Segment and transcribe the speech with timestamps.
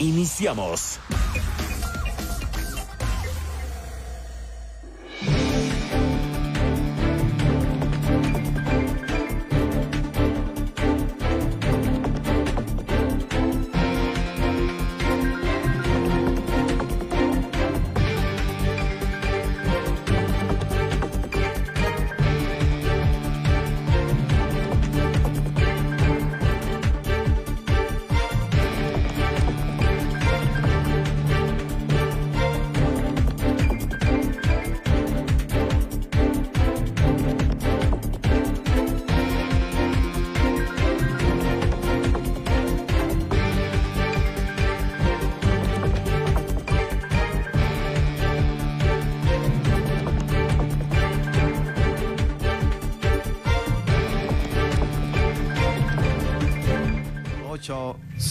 [0.00, 0.98] Iniciamos.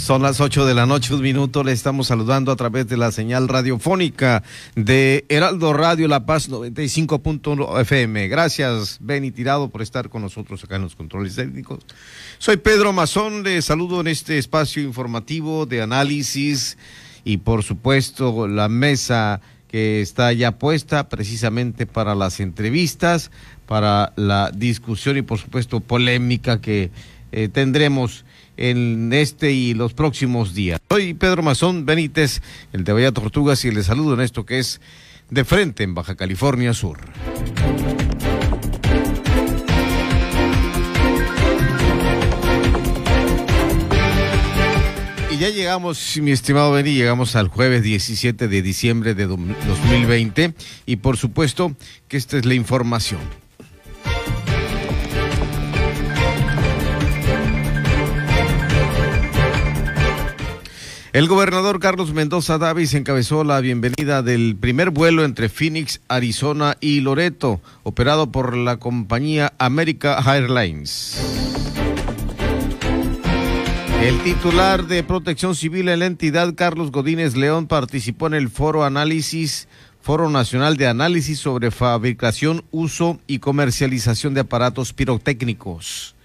[0.09, 1.63] Son las 8 de la noche, un minuto.
[1.63, 4.41] Le estamos saludando a través de la señal radiofónica
[4.73, 8.27] de Heraldo Radio La Paz 95.1 FM.
[8.27, 11.85] Gracias, Benny Tirado, por estar con nosotros acá en los controles técnicos.
[12.39, 16.79] Soy Pedro Mazón, le saludo en este espacio informativo de análisis
[17.23, 23.29] y, por supuesto, la mesa que está ya puesta precisamente para las entrevistas,
[23.67, 26.89] para la discusión y, por supuesto, polémica que
[27.31, 28.25] eh, tendremos
[28.57, 30.79] en este y los próximos días.
[30.89, 32.41] Soy Pedro Mazón Benítez,
[32.73, 34.81] el de Bahía Tortugas, y les saludo en esto que es
[35.29, 36.99] De Frente en Baja California Sur.
[45.31, 50.53] Y ya llegamos, mi estimado Beni, llegamos al jueves 17 de diciembre de 2020
[50.85, 51.75] y por supuesto
[52.09, 53.21] que esta es la información.
[61.19, 67.01] El gobernador Carlos Mendoza Davis encabezó la bienvenida del primer vuelo entre Phoenix, Arizona y
[67.01, 71.21] Loreto, operado por la compañía America Airlines.
[74.01, 78.85] El titular de Protección Civil en la entidad, Carlos Godínez León, participó en el Foro
[78.85, 79.67] Análisis,
[79.99, 86.15] Foro Nacional de Análisis sobre Fabricación, Uso y Comercialización de Aparatos Pirotécnicos.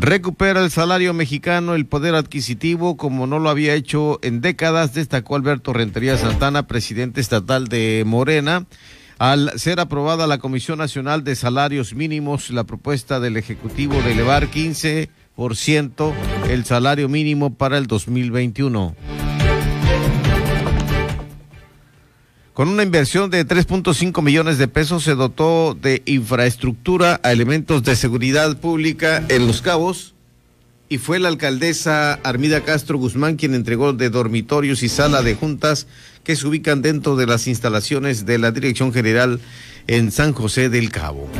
[0.00, 5.34] Recupera el salario mexicano, el poder adquisitivo, como no lo había hecho en décadas, destacó
[5.34, 8.66] Alberto Rentería Santana, presidente estatal de Morena.
[9.18, 14.48] Al ser aprobada la Comisión Nacional de Salarios Mínimos, la propuesta del Ejecutivo de elevar
[14.48, 16.12] 15%
[16.48, 19.17] el salario mínimo para el 2021.
[22.58, 27.94] Con una inversión de 3.5 millones de pesos se dotó de infraestructura a elementos de
[27.94, 30.16] seguridad pública en Los Cabos
[30.88, 35.86] y fue la alcaldesa Armida Castro Guzmán quien entregó de dormitorios y sala de juntas
[36.24, 39.38] que se ubican dentro de las instalaciones de la Dirección General
[39.86, 41.30] en San José del Cabo.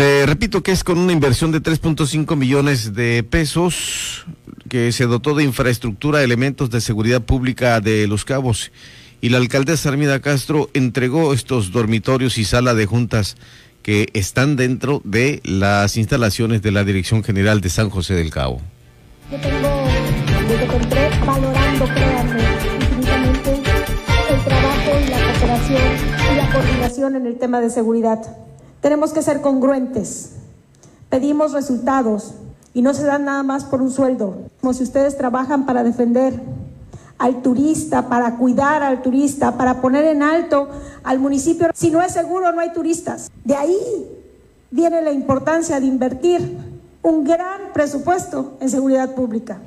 [0.00, 4.24] Le repito que es con una inversión de 3.5 millones de pesos
[4.70, 8.72] que se dotó de infraestructura, elementos de seguridad pública de Los Cabos
[9.20, 13.36] y la alcaldesa Armida Castro entregó estos dormitorios y sala de juntas
[13.82, 18.62] que están dentro de las instalaciones de la Dirección General de San José del Cabo.
[19.30, 19.84] Yo tengo,
[20.48, 22.42] desde que entré, valorando, créanme,
[22.80, 23.62] infinitamente
[24.30, 25.82] el trabajo y la cooperación
[26.32, 28.49] y la coordinación en el tema de seguridad.
[28.80, 30.30] Tenemos que ser congruentes.
[31.08, 32.34] Pedimos resultados
[32.72, 34.36] y no se dan nada más por un sueldo.
[34.60, 36.40] Como si ustedes trabajan para defender
[37.18, 40.68] al turista, para cuidar al turista, para poner en alto
[41.02, 41.68] al municipio.
[41.74, 43.30] Si no es seguro, no hay turistas.
[43.44, 43.78] De ahí
[44.70, 46.56] viene la importancia de invertir
[47.02, 49.58] un gran presupuesto en seguridad pública.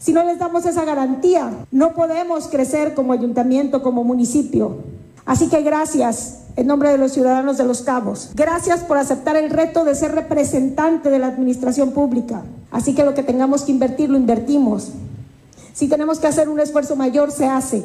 [0.00, 4.78] Si no les damos esa garantía, no podemos crecer como ayuntamiento, como municipio.
[5.24, 8.30] Así que gracias en nombre de los ciudadanos de Los Cabos.
[8.34, 12.42] Gracias por aceptar el reto de ser representante de la administración pública.
[12.70, 14.88] Así que lo que tengamos que invertir, lo invertimos.
[15.74, 17.84] Si tenemos que hacer un esfuerzo mayor, se hace.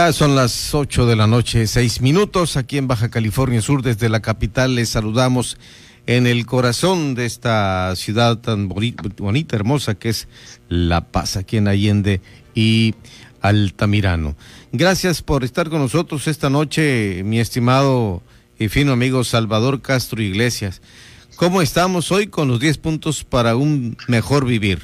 [0.00, 4.20] Son las 8 de la noche, seis minutos, aquí en Baja California Sur, desde la
[4.20, 5.58] capital les saludamos
[6.06, 10.26] en el corazón de esta ciudad tan bonita, hermosa que es
[10.70, 12.22] La Paz, aquí en Allende
[12.54, 12.94] y
[13.42, 14.36] Altamirano.
[14.72, 18.22] Gracias por estar con nosotros esta noche, mi estimado
[18.58, 20.80] y fino amigo Salvador Castro Iglesias.
[21.36, 24.80] ¿Cómo estamos hoy con los 10 puntos para un mejor vivir?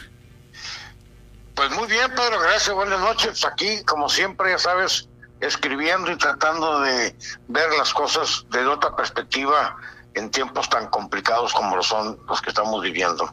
[1.56, 3.42] Pues muy bien, Pedro, gracias, buenas noches.
[3.46, 5.08] Aquí, como siempre, ya sabes,
[5.40, 7.16] escribiendo y tratando de
[7.48, 9.74] ver las cosas de otra perspectiva
[10.14, 13.32] en tiempos tan complicados como lo son los que estamos viviendo.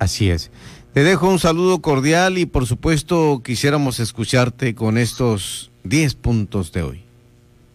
[0.00, 0.50] Así es.
[0.94, 6.82] Te dejo un saludo cordial y por supuesto quisiéramos escucharte con estos 10 puntos de
[6.82, 7.06] hoy.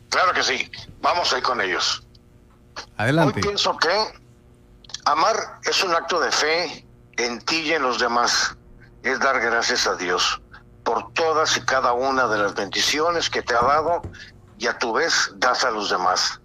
[0.09, 0.69] Claro que sí,
[1.01, 2.03] vamos ahí con ellos.
[2.97, 3.39] Adelante.
[3.39, 3.89] Hoy pienso que
[5.05, 6.85] amar es un acto de fe
[7.15, 8.57] en ti y en los demás
[9.03, 10.41] es dar gracias a Dios
[10.83, 14.01] por todas y cada una de las bendiciones que te ha dado
[14.57, 16.41] y a tu vez das a los demás.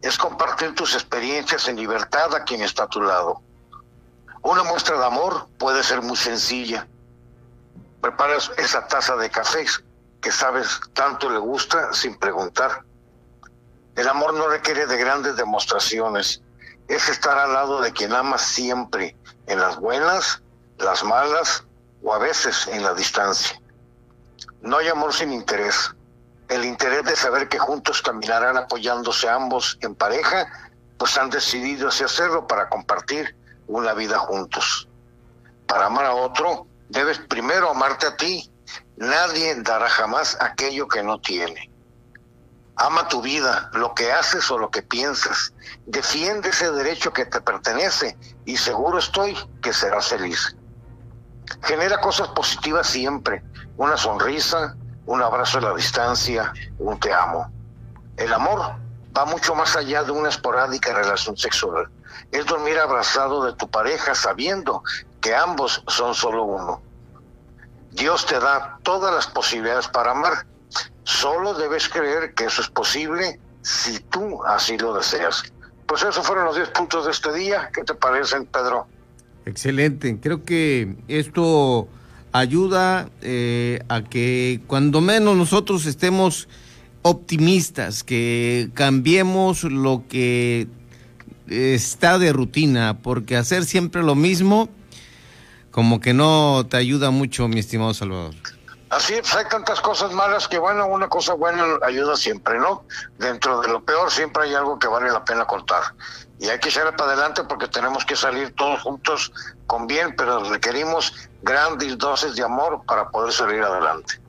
[0.00, 3.40] Es compartir tus experiencias en libertad a quien está a tu lado.
[4.42, 6.88] Una muestra de amor puede ser muy sencilla.
[8.00, 9.64] Preparas esa taza de café
[10.20, 12.84] que sabes tanto le gusta sin preguntar.
[13.94, 16.42] El amor no requiere de grandes demostraciones.
[16.88, 19.16] Es estar al lado de quien amas siempre,
[19.46, 20.41] en las buenas
[20.82, 21.64] las malas
[22.02, 23.60] o a veces en la distancia.
[24.60, 25.94] No hay amor sin interés.
[26.48, 30.46] El interés de saber que juntos caminarán apoyándose ambos en pareja,
[30.98, 33.34] pues han decidido hacerlo para compartir
[33.66, 34.88] una vida juntos.
[35.66, 38.50] Para amar a otro, debes primero amarte a ti.
[38.96, 41.70] Nadie dará jamás aquello que no tiene.
[42.76, 45.52] Ama tu vida, lo que haces o lo que piensas.
[45.86, 50.56] Defiende ese derecho que te pertenece y seguro estoy que serás feliz
[51.62, 53.42] genera cosas positivas siempre.
[53.76, 54.76] Una sonrisa,
[55.06, 57.50] un abrazo a la distancia, un te amo.
[58.16, 58.76] El amor
[59.16, 61.88] va mucho más allá de una esporádica relación sexual.
[62.30, 64.82] Es dormir abrazado de tu pareja sabiendo
[65.20, 66.82] que ambos son solo uno.
[67.90, 70.46] Dios te da todas las posibilidades para amar.
[71.04, 75.52] Solo debes creer que eso es posible si tú así lo deseas.
[75.86, 77.70] Pues esos fueron los 10 puntos de este día.
[77.72, 78.86] ¿Qué te parecen, Pedro?
[79.46, 80.18] Excelente.
[80.20, 81.88] Creo que esto
[82.32, 86.48] ayuda eh, a que cuando menos nosotros estemos
[87.02, 90.68] optimistas, que cambiemos lo que
[91.48, 94.68] está de rutina, porque hacer siempre lo mismo
[95.70, 98.34] como que no te ayuda mucho, mi estimado Salvador.
[98.90, 102.84] Así es, hay tantas cosas malas que, bueno, una cosa buena ayuda siempre, ¿no?
[103.18, 105.82] Dentro de lo peor siempre hay algo que vale la pena contar
[106.42, 109.32] y hay que echar para adelante porque tenemos que salir todos juntos
[109.68, 114.20] con bien, pero requerimos grandes dosis de amor para poder salir adelante.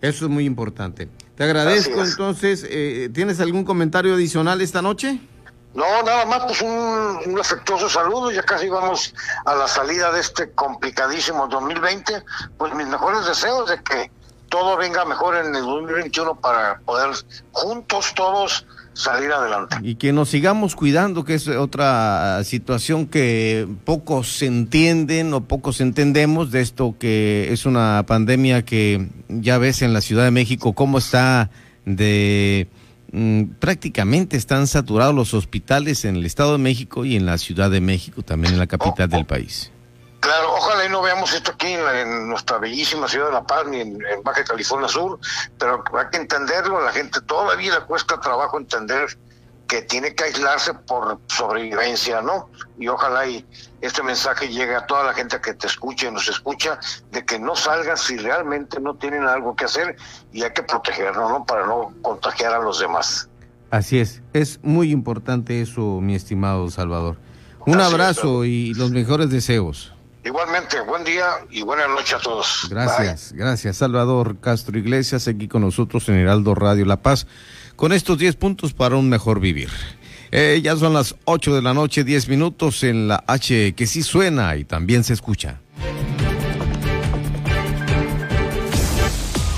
[0.00, 1.06] Eso es muy importante.
[1.36, 2.66] Te agradezco entonces.
[2.66, 5.20] Eh, ¿Tienes algún comentario adicional esta noche?
[5.74, 6.70] No, nada más, pues un,
[7.26, 8.30] un, afectuoso saludo.
[8.30, 12.24] Ya casi vamos a la salida de este complicadísimo 2020.
[12.56, 14.10] Pues mis mejores deseos de que
[14.48, 17.10] todo venga mejor en el 2021 para poder
[17.52, 18.64] juntos todos
[19.00, 19.76] salir adelante.
[19.82, 26.50] Y que nos sigamos cuidando, que es otra situación que pocos entienden o pocos entendemos
[26.50, 30.98] de esto que es una pandemia que ya ves en la Ciudad de México cómo
[30.98, 31.50] está
[31.84, 32.68] de
[33.12, 37.70] mm, prácticamente están saturados los hospitales en el Estado de México y en la Ciudad
[37.70, 39.72] de México, también en la capital del país.
[40.80, 43.98] Ojalá y no veamos esto aquí en, nuestra bellísima ciudad de La Paz ni en,
[44.24, 45.18] Baja California Sur,
[45.58, 49.06] pero hay que entenderlo, a la gente todavía le cuesta trabajo entender
[49.66, 52.48] que tiene que aislarse por sobrevivencia, ¿no?
[52.78, 53.46] Y ojalá y
[53.82, 56.80] este mensaje llegue a toda la gente que te escuche y nos escucha,
[57.12, 59.96] de que no salgan si realmente no tienen algo que hacer
[60.32, 61.44] y hay que protegernos, ¿no?
[61.44, 63.28] Para no contagiar a los demás.
[63.70, 67.16] Así es, es muy importante eso, mi estimado Salvador.
[67.66, 69.92] Un abrazo y los mejores deseos.
[70.24, 72.66] Igualmente, buen día y buena noche a todos.
[72.68, 73.78] Gracias, gracias.
[73.78, 77.26] Salvador Castro Iglesias, aquí con nosotros en Heraldo Radio La Paz
[77.80, 79.70] con estos 10 puntos para un mejor vivir.
[80.32, 84.02] Eh, ya son las 8 de la noche, 10 minutos en la H que sí
[84.02, 85.60] suena y también se escucha.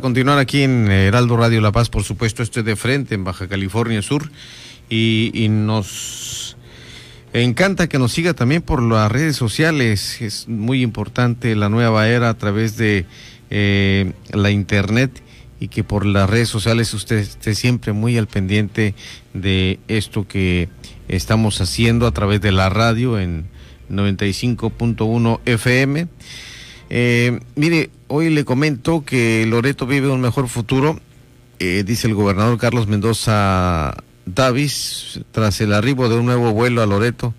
[0.00, 4.02] Continuar aquí en Heraldo Radio La Paz, por supuesto, estoy de frente en Baja California
[4.02, 4.30] Sur
[4.88, 6.56] y, nos
[7.32, 10.20] encanta que nos siga también por las redes sociales.
[10.20, 13.06] Es muy importante la nueva era a través de
[13.50, 15.22] eh, la internet
[15.60, 18.94] y que por las redes sociales usted esté siempre muy al pendiente
[19.34, 20.68] de esto que
[21.08, 23.46] estamos haciendo a través de la radio en
[23.90, 26.08] 95.1 FM.
[26.88, 30.98] Eh, mire, hoy le comento que Loreto vive un mejor futuro,
[31.60, 33.94] eh, dice el gobernador Carlos Mendoza
[34.26, 37.34] Davis, tras el arribo de un nuevo vuelo a Loreto.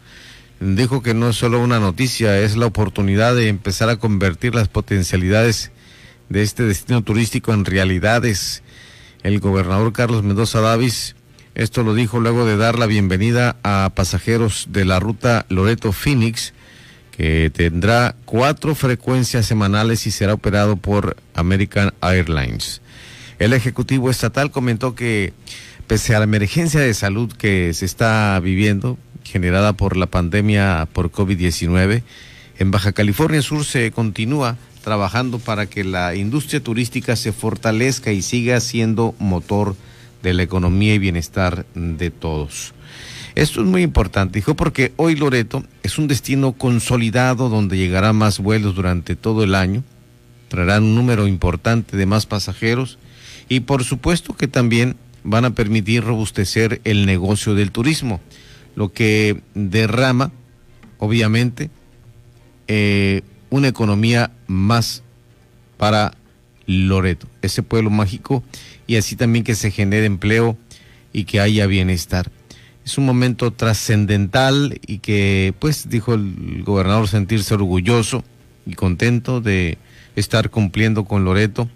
[0.61, 4.69] Dijo que no es solo una noticia, es la oportunidad de empezar a convertir las
[4.69, 5.71] potencialidades
[6.29, 8.63] de este destino turístico en realidades.
[9.23, 11.17] El gobernador Carlos Mendoza Davis,
[11.53, 16.53] esto lo dijo luego de dar la bienvenida a pasajeros de la ruta Loreto Phoenix,
[17.53, 22.81] tendrá cuatro frecuencias semanales y será operado por American Airlines.
[23.39, 25.33] El Ejecutivo Estatal comentó que
[25.87, 31.11] pese a la emergencia de salud que se está viviendo, generada por la pandemia por
[31.11, 32.03] COVID-19,
[32.59, 38.21] en Baja California Sur se continúa trabajando para que la industria turística se fortalezca y
[38.21, 39.75] siga siendo motor
[40.23, 42.73] de la economía y bienestar de todos.
[43.35, 48.39] Esto es muy importante, dijo, porque hoy Loreto es un destino consolidado donde llegará más
[48.39, 49.83] vuelos durante todo el año,
[50.49, 52.97] traerán un número importante de más pasajeros
[53.47, 58.19] y por supuesto que también van a permitir robustecer el negocio del turismo,
[58.75, 60.31] lo que derrama,
[60.97, 61.69] obviamente,
[62.67, 65.03] eh, una economía más
[65.77, 66.15] para
[66.65, 68.43] Loreto, ese pueblo mágico,
[68.87, 70.57] y así también que se genere empleo
[71.13, 72.29] y que haya bienestar
[72.85, 78.23] es un momento trascendental y que, pues, dijo el gobernador, sentirse orgulloso
[78.65, 79.77] y contento de
[80.15, 81.69] estar cumpliendo con Loreto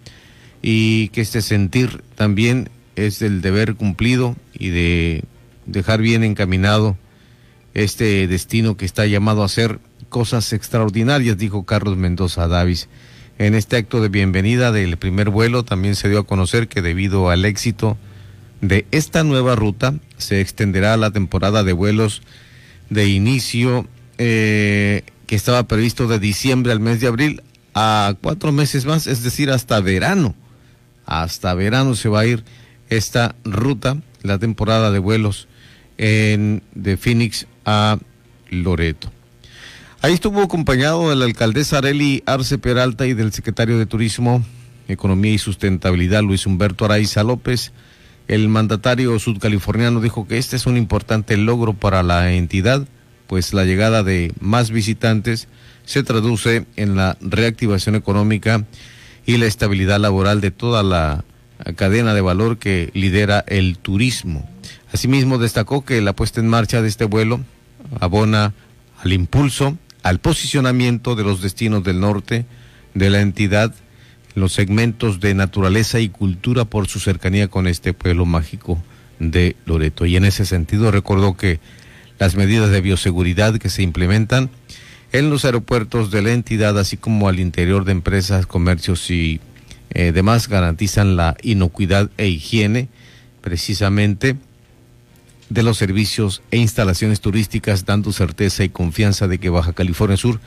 [0.61, 5.23] y que este sentir también es el deber cumplido y de
[5.65, 6.97] dejar bien encaminado
[7.73, 12.87] este destino que está llamado a hacer cosas extraordinarias, dijo Carlos Mendoza Davis.
[13.37, 17.29] En este acto de bienvenida del primer vuelo también se dio a conocer que debido
[17.29, 17.97] al éxito
[18.67, 22.21] de esta nueva ruta se extenderá la temporada de vuelos
[22.89, 27.43] de inicio eh, que estaba previsto de diciembre al mes de abril
[27.73, 30.35] a cuatro meses más, es decir, hasta verano.
[31.05, 32.43] Hasta verano se va a ir
[32.89, 35.47] esta ruta, la temporada de vuelos
[35.97, 37.97] en, de Phoenix a
[38.49, 39.11] Loreto.
[40.01, 44.45] Ahí estuvo acompañado de la alcaldesa Areli Arce Peralta y del secretario de Turismo,
[44.87, 47.71] Economía y Sustentabilidad, Luis Humberto Araiza López.
[48.27, 52.87] El mandatario sudcaliforniano dijo que este es un importante logro para la entidad,
[53.27, 55.47] pues la llegada de más visitantes
[55.85, 58.65] se traduce en la reactivación económica
[59.25, 61.23] y la estabilidad laboral de toda la
[61.75, 64.49] cadena de valor que lidera el turismo.
[64.91, 67.41] Asimismo, destacó que la puesta en marcha de este vuelo
[67.99, 68.53] abona
[69.03, 72.45] al impulso, al posicionamiento de los destinos del norte
[72.93, 73.73] de la entidad,
[74.35, 78.81] los segmentos de naturaleza y cultura por su cercanía con este pueblo mágico
[79.19, 80.05] de Loreto.
[80.05, 81.59] Y en ese sentido recordó que
[82.19, 84.49] las medidas de bioseguridad que se implementan
[85.13, 89.39] en los aeropuertos de la entidad, así como al interior de empresas, comercios y
[89.91, 92.89] eh, demás, garantizan la inocuidad e higiene
[93.39, 94.35] precisamente
[95.49, 100.41] de los servicios e instalaciones turísticas, dando certeza y confianza de que Baja California Sur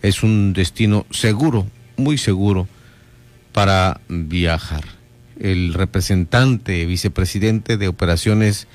[0.00, 2.68] es un destino seguro, muy seguro
[3.54, 4.84] para viajar.
[5.38, 8.66] El representante, vicepresidente de operaciones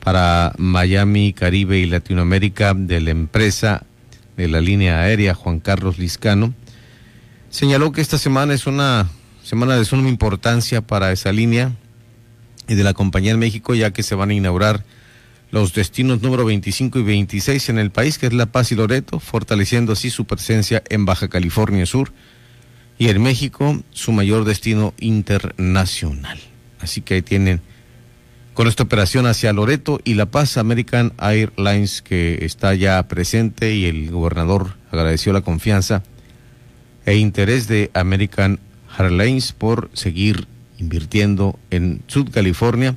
[0.00, 3.86] para Miami, Caribe y Latinoamérica de la empresa
[4.36, 6.52] de la línea aérea, Juan Carlos Liscano,
[7.48, 9.08] señaló que esta semana es una
[9.44, 11.70] semana de suma importancia para esa línea
[12.66, 14.84] y de la compañía en México, ya que se van a inaugurar
[15.52, 19.20] los destinos número 25 y 26 en el país, que es La Paz y Loreto,
[19.20, 22.10] fortaleciendo así su presencia en Baja California Sur
[22.98, 26.38] y en México su mayor destino internacional.
[26.80, 27.60] Así que ahí tienen
[28.54, 33.86] con esta operación hacia Loreto y La Paz, American Airlines que está ya presente y
[33.86, 36.04] el gobernador agradeció la confianza
[37.04, 38.60] e interés de American
[38.96, 40.46] Airlines por seguir
[40.78, 42.94] invirtiendo en Sud California.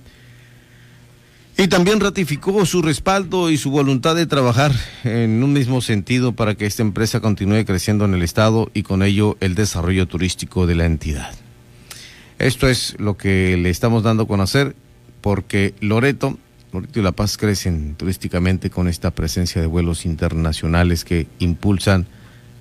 [1.60, 4.72] Y también ratificó su respaldo y su voluntad de trabajar
[5.04, 9.02] en un mismo sentido para que esta empresa continúe creciendo en el estado y con
[9.02, 11.32] ello el desarrollo turístico de la entidad.
[12.38, 14.76] Esto es lo que le estamos dando a conocer
[15.22, 16.38] porque Loreto,
[16.72, 22.06] Loreto y La Paz crecen turísticamente con esta presencia de vuelos internacionales que impulsan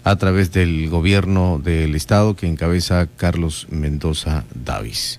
[0.04, 5.18] a través del gobierno del estado que encabeza Carlos Mendoza Davis.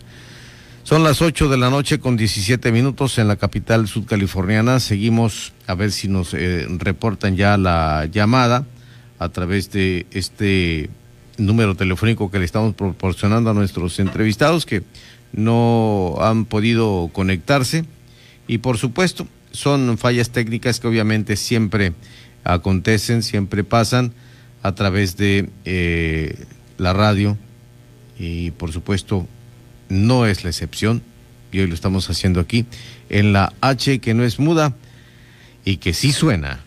[0.88, 4.80] Son las 8 de la noche con 17 minutos en la capital sudcaliforniana.
[4.80, 8.66] Seguimos a ver si nos eh, reportan ya la llamada
[9.20, 10.90] a través de este
[11.38, 14.84] número telefónico que le estamos proporcionando a nuestros entrevistados que
[15.34, 17.84] no han podido conectarse
[18.48, 21.96] y por supuesto son fallas técnicas que obviamente siempre
[22.46, 24.14] acontecen, siempre pasan
[24.64, 26.46] a través de eh,
[26.78, 27.38] la radio
[28.18, 29.28] y por supuesto
[29.90, 31.02] no es la excepción
[31.52, 32.66] y hoy lo estamos haciendo aquí
[33.10, 34.76] en la H que no es muda
[35.66, 36.67] y que sí suena.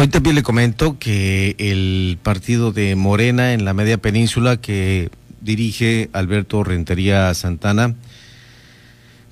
[0.00, 6.08] Hoy también le comento que el partido de Morena en la media península que dirige
[6.12, 7.96] Alberto Rentería Santana,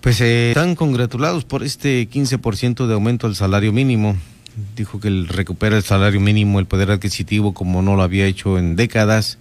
[0.01, 4.17] Pues eh, están congratulados por este 15% de aumento del salario mínimo.
[4.75, 8.75] Dijo que recupera el salario mínimo, el poder adquisitivo, como no lo había hecho en
[8.75, 9.39] décadas.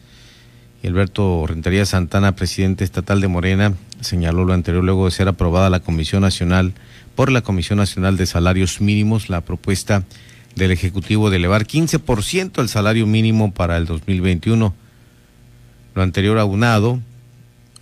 [0.83, 5.71] Y Alberto Rentería Santana, presidente estatal de Morena, señaló lo anterior luego de ser aprobada
[5.71, 6.75] la Comisión Nacional
[7.15, 10.03] por la Comisión Nacional de Salarios Mínimos la propuesta
[10.55, 14.73] del Ejecutivo de elevar 15% el salario mínimo para el 2021.
[15.93, 16.99] Lo anterior aunado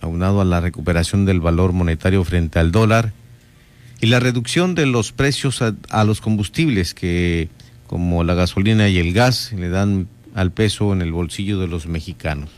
[0.04, 3.12] aunado a la recuperación del valor monetario frente al dólar
[4.00, 7.48] y la reducción de los precios a, los combustibles que,
[7.86, 11.86] como la gasolina y el gas, le dan al peso en el bolsillo de los
[11.86, 12.50] mexicanos.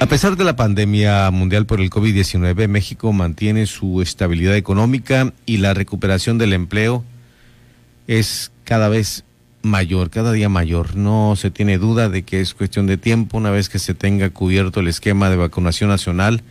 [0.00, 5.56] A pesar de la pandemia mundial por el COVID-19, México mantiene su estabilidad económica y
[5.58, 7.04] la recuperación del empleo
[8.08, 9.24] es cada vez
[9.62, 10.96] mayor, cada día mayor.
[10.96, 14.30] No se tiene duda de que es cuestión de tiempo una vez que se tenga
[14.30, 16.42] cubierto el esquema de vacunación nacional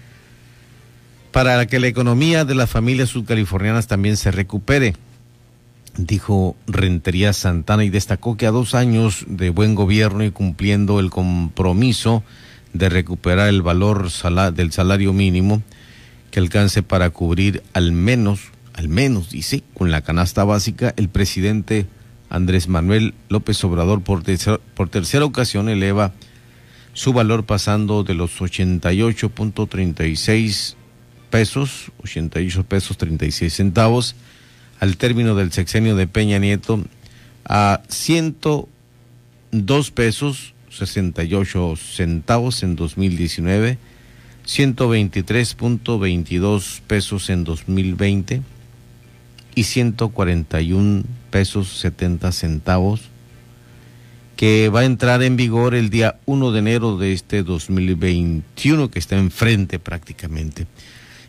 [1.32, 4.96] para que la economía de las familias subcalifornianas también se recupere,
[5.98, 11.10] dijo Rentería Santana y destacó que a dos años de buen gobierno y cumpliendo el
[11.10, 12.24] compromiso
[12.74, 14.10] de recuperar el valor
[14.54, 15.62] del salario mínimo
[16.32, 21.88] que alcance para cubrir al menos, al menos, dice, con la canasta básica, el presidente
[22.30, 26.14] Andrés Manuel López Obrador por, tercera ocasión eleva
[26.94, 30.76] su valor pasando de los 88.36
[31.32, 34.14] pesos, 88 pesos 36 centavos,
[34.80, 36.84] al término del sexenio de Peña Nieto
[37.46, 43.80] a 102 pesos 68 centavos en 2019,
[44.46, 48.44] 123.22 pesos en 2020
[49.58, 53.02] y 141 pesos 70 centavos
[54.36, 59.00] que va a entrar en vigor el día 1 de enero de este 2021 que
[59.00, 60.68] está enfrente prácticamente.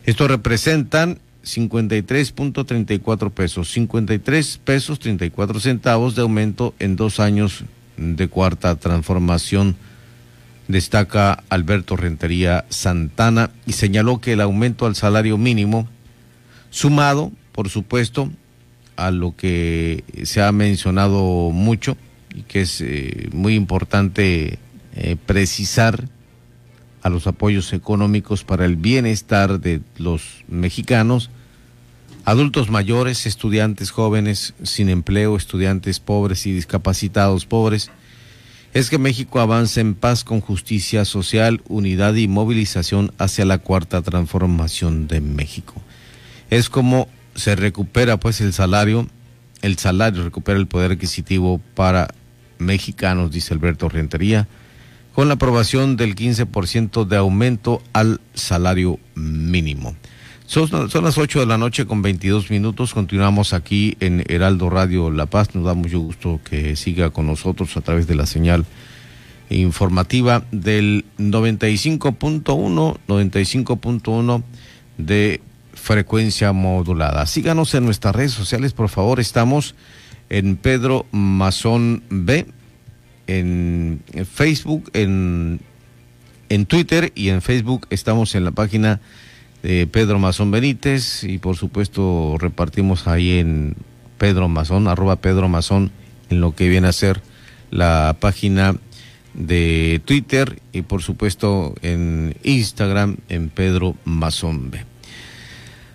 [0.05, 7.63] Esto representan 53.34 pesos, 53 pesos 34 centavos de aumento en dos años
[7.97, 9.75] de cuarta transformación,
[10.67, 15.87] destaca Alberto Rentería Santana y señaló que el aumento al salario mínimo,
[16.69, 18.31] sumado por supuesto,
[18.95, 21.97] a lo que se ha mencionado mucho
[22.33, 24.59] y que es eh, muy importante
[24.95, 26.07] eh, precisar
[27.01, 31.31] a los apoyos económicos para el bienestar de los mexicanos,
[32.23, 37.91] adultos mayores, estudiantes jóvenes sin empleo, estudiantes pobres y discapacitados pobres,
[38.73, 44.01] es que México avance en paz con justicia social, unidad y movilización hacia la cuarta
[44.01, 45.73] transformación de México.
[46.49, 49.07] Es como se recupera pues el salario,
[49.61, 52.09] el salario recupera el poder adquisitivo para
[52.59, 54.47] mexicanos, dice Alberto Rentería,
[55.13, 59.95] con la aprobación del 15% de aumento al salario mínimo.
[60.45, 62.93] Son, son, las 8 de la noche con 22 minutos.
[62.93, 65.53] Continuamos aquí en Heraldo Radio La Paz.
[65.53, 68.65] Nos da mucho gusto que siga con nosotros a través de la señal
[69.51, 74.43] informativa del 95.1, 95.1
[74.97, 75.41] de
[75.79, 77.25] frecuencia modulada.
[77.25, 79.19] Síganos en nuestras redes sociales, por favor.
[79.19, 79.75] Estamos
[80.29, 82.45] en Pedro Mazón B,
[83.27, 85.59] en Facebook, en,
[86.49, 88.99] en Twitter y en Facebook estamos en la página
[89.63, 93.75] de Pedro Mazón Benítez y por supuesto repartimos ahí en
[94.17, 95.91] Pedro Mazón, arroba Pedro Mazón,
[96.29, 97.21] en lo que viene a ser
[97.71, 98.75] la página
[99.33, 104.85] de Twitter y por supuesto en Instagram en Pedro Mazón B.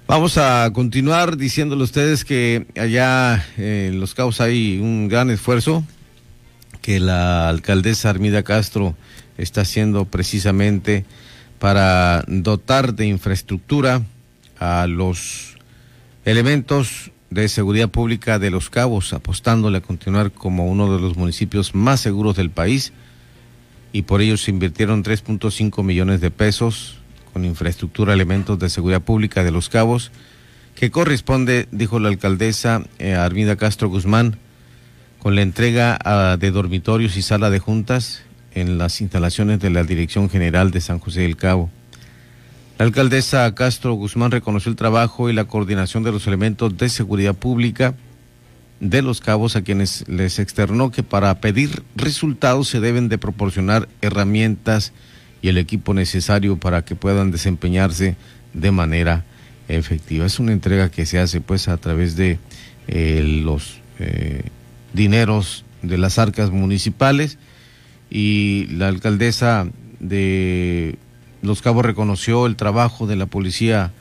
[0.06, 5.82] Vamos a continuar diciéndole a ustedes que allá en Los Cabos hay un gran esfuerzo
[6.82, 8.94] que la alcaldesa Armida Castro
[9.38, 11.06] está haciendo precisamente
[11.58, 14.02] para dotar de infraestructura
[14.58, 15.56] a los
[16.26, 21.74] elementos de seguridad pública de Los Cabos, apostándole a continuar como uno de los municipios
[21.74, 22.92] más seguros del país.
[23.90, 26.98] Y por ello se invirtieron 3.5 millones de pesos
[27.34, 30.12] con infraestructura, elementos de seguridad pública de Los Cabos,
[30.76, 34.38] que corresponde, dijo la alcaldesa eh, Armida Castro Guzmán,
[35.18, 38.22] con la entrega ah, de dormitorios y sala de juntas
[38.54, 41.70] en las instalaciones de la Dirección General de San José del Cabo.
[42.78, 47.34] La alcaldesa Castro Guzmán reconoció el trabajo y la coordinación de los elementos de seguridad
[47.34, 47.94] pública
[48.78, 53.88] de los cabos a quienes les externó que para pedir resultados se deben de proporcionar
[54.02, 54.92] herramientas
[55.44, 58.16] y el equipo necesario para que puedan desempeñarse
[58.54, 59.26] de manera
[59.68, 60.24] efectiva.
[60.24, 62.38] Es una entrega que se hace pues a través de
[62.88, 64.44] eh, los eh,
[64.94, 67.36] dineros de las arcas municipales
[68.08, 69.66] y la alcaldesa
[70.00, 70.96] de
[71.42, 73.92] Los Cabos reconoció el trabajo de la policía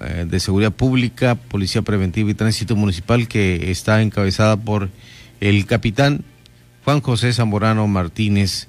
[0.00, 4.88] eh, de Seguridad Pública, Policía Preventiva y Tránsito Municipal que está encabezada por
[5.40, 6.24] el capitán
[6.86, 8.66] Juan José Zamorano Martínez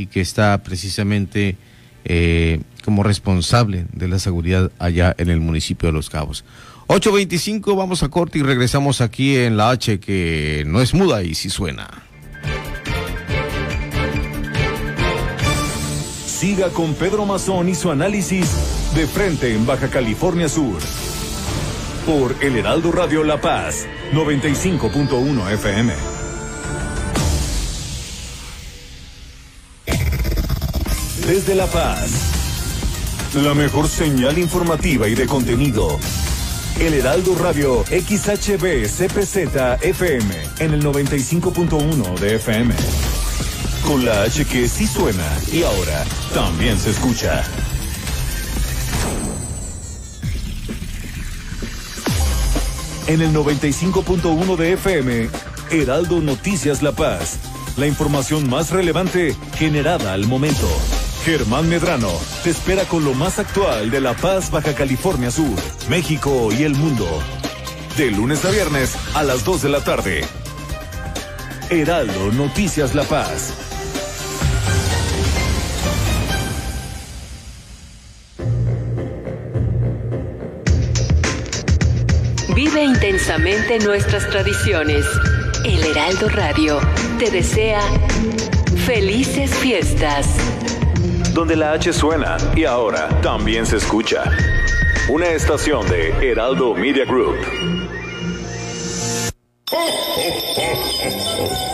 [0.00, 1.56] y que está precisamente
[2.04, 6.44] eh, como responsable de la seguridad allá en el municipio de Los Cabos.
[6.88, 11.34] 8.25, vamos a corte y regresamos aquí en la H que no es muda y
[11.34, 11.88] sí suena.
[16.26, 18.48] Siga con Pedro Mazón y su análisis
[18.94, 20.80] de frente en Baja California Sur.
[22.06, 26.19] Por El Heraldo Radio La Paz, 95.1 FM.
[31.26, 32.10] Desde La Paz,
[33.34, 35.98] la mejor señal informativa y de contenido.
[36.80, 42.74] El Heraldo Radio XHB CPZ FM en el 95.1 de FM.
[43.86, 46.04] Con la H que sí suena y ahora
[46.34, 47.44] también se escucha.
[53.06, 55.28] En el 95.1 de FM,
[55.70, 57.38] Heraldo Noticias La Paz.
[57.76, 60.68] La información más relevante generada al momento.
[61.24, 62.10] Germán Medrano
[62.42, 65.54] te espera con lo más actual de La Paz, Baja California Sur,
[65.88, 67.06] México y el mundo.
[67.98, 70.24] De lunes a viernes a las 2 de la tarde.
[71.68, 73.52] Heraldo Noticias La Paz.
[82.54, 85.04] Vive intensamente nuestras tradiciones.
[85.66, 86.80] El Heraldo Radio
[87.18, 87.82] te desea
[88.86, 90.26] felices fiestas.
[91.34, 94.24] Donde la H suena y ahora también se escucha.
[95.08, 97.36] Una estación de Heraldo Media Group.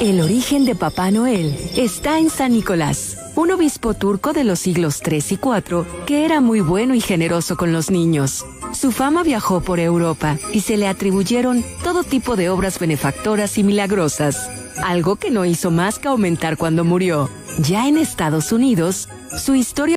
[0.01, 5.01] El origen de Papá Noel está en San Nicolás, un obispo turco de los siglos
[5.01, 8.45] 3 y 4 que era muy bueno y generoso con los niños.
[8.75, 13.65] Su fama viajó por Europa y se le atribuyeron todo tipo de obras benefactoras y
[13.65, 14.51] milagrosas,
[14.85, 17.31] algo que no hizo más que aumentar cuando murió.
[17.59, 19.09] Ya en Estados Unidos,
[19.39, 19.97] su historia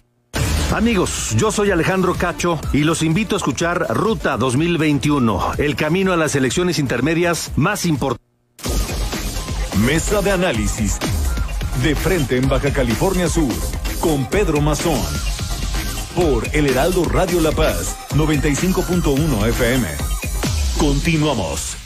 [0.71, 6.17] Amigos, yo soy Alejandro Cacho y los invito a escuchar Ruta 2021, el camino a
[6.17, 8.29] las elecciones intermedias más importantes.
[9.83, 10.99] Mesa de análisis.
[11.81, 13.51] De frente en Baja California Sur.
[13.99, 15.01] Con Pedro Mazón.
[16.15, 19.87] Por El Heraldo Radio La Paz, 95.1 FM.
[20.77, 21.78] Continuamos.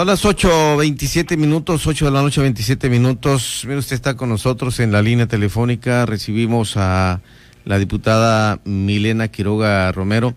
[0.00, 3.64] Son las 8.27 minutos, 8 de la noche, 27 minutos.
[3.66, 6.06] Mire, usted está con nosotros en la línea telefónica.
[6.06, 7.20] Recibimos a
[7.66, 10.32] la diputada Milena Quiroga Romero,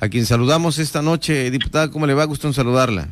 [0.00, 1.50] a quien saludamos esta noche.
[1.50, 2.26] Diputada, ¿cómo le va?
[2.26, 3.08] Gusto en saludarla.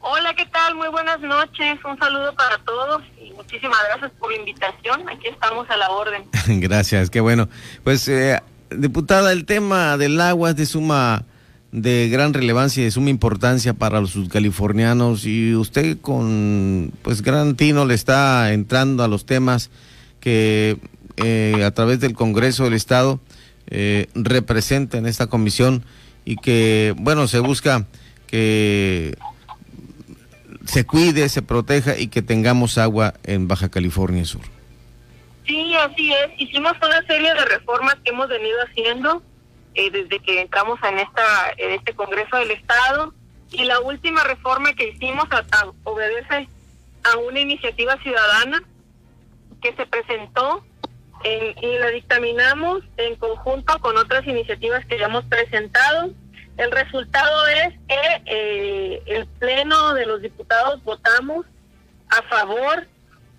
[0.00, 0.76] Hola, ¿qué tal?
[0.76, 1.78] Muy buenas noches.
[1.84, 5.06] Un saludo para todos y muchísimas gracias por la invitación.
[5.10, 6.24] Aquí estamos a la orden.
[6.58, 7.50] gracias, qué bueno.
[7.84, 11.26] Pues, eh, diputada, el tema del agua es de suma
[11.72, 17.56] de gran relevancia y de suma importancia para los californianos y usted con pues gran
[17.56, 19.70] tino le está entrando a los temas
[20.20, 20.78] que
[21.16, 23.20] eh, a través del Congreso del Estado
[23.66, 25.84] eh, representa en esta comisión
[26.24, 27.86] y que bueno se busca
[28.26, 29.16] que
[30.64, 34.42] se cuide, se proteja y que tengamos agua en Baja California Sur.
[35.46, 36.30] Sí, así es.
[36.36, 39.22] Hicimos una serie de reformas que hemos venido haciendo
[39.78, 43.14] eh, desde que entramos en esta en este Congreso del Estado
[43.52, 45.26] y la última reforma que hicimos
[45.84, 46.48] obedece
[47.04, 48.60] a una iniciativa ciudadana
[49.62, 50.64] que se presentó
[51.24, 56.10] y la dictaminamos en conjunto con otras iniciativas que ya hemos presentado.
[56.56, 61.46] El resultado es que eh, el Pleno de los Diputados votamos
[62.08, 62.84] a favor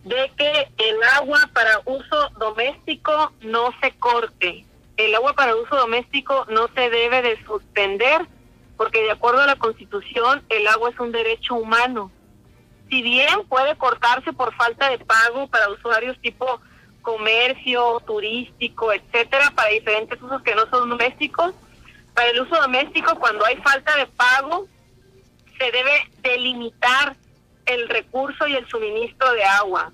[0.05, 4.65] de que el agua para uso doméstico no se corte
[4.99, 8.27] el agua para uso doméstico no se debe de suspender
[8.75, 12.11] porque de acuerdo a la Constitución el agua es un derecho humano.
[12.89, 16.61] Si bien puede cortarse por falta de pago para usuarios tipo
[17.01, 21.53] comercio, turístico, etcétera, para diferentes usos que no son domésticos,
[22.13, 24.67] para el uso doméstico cuando hay falta de pago
[25.57, 27.15] se debe delimitar
[27.65, 29.91] el recurso y el suministro de agua.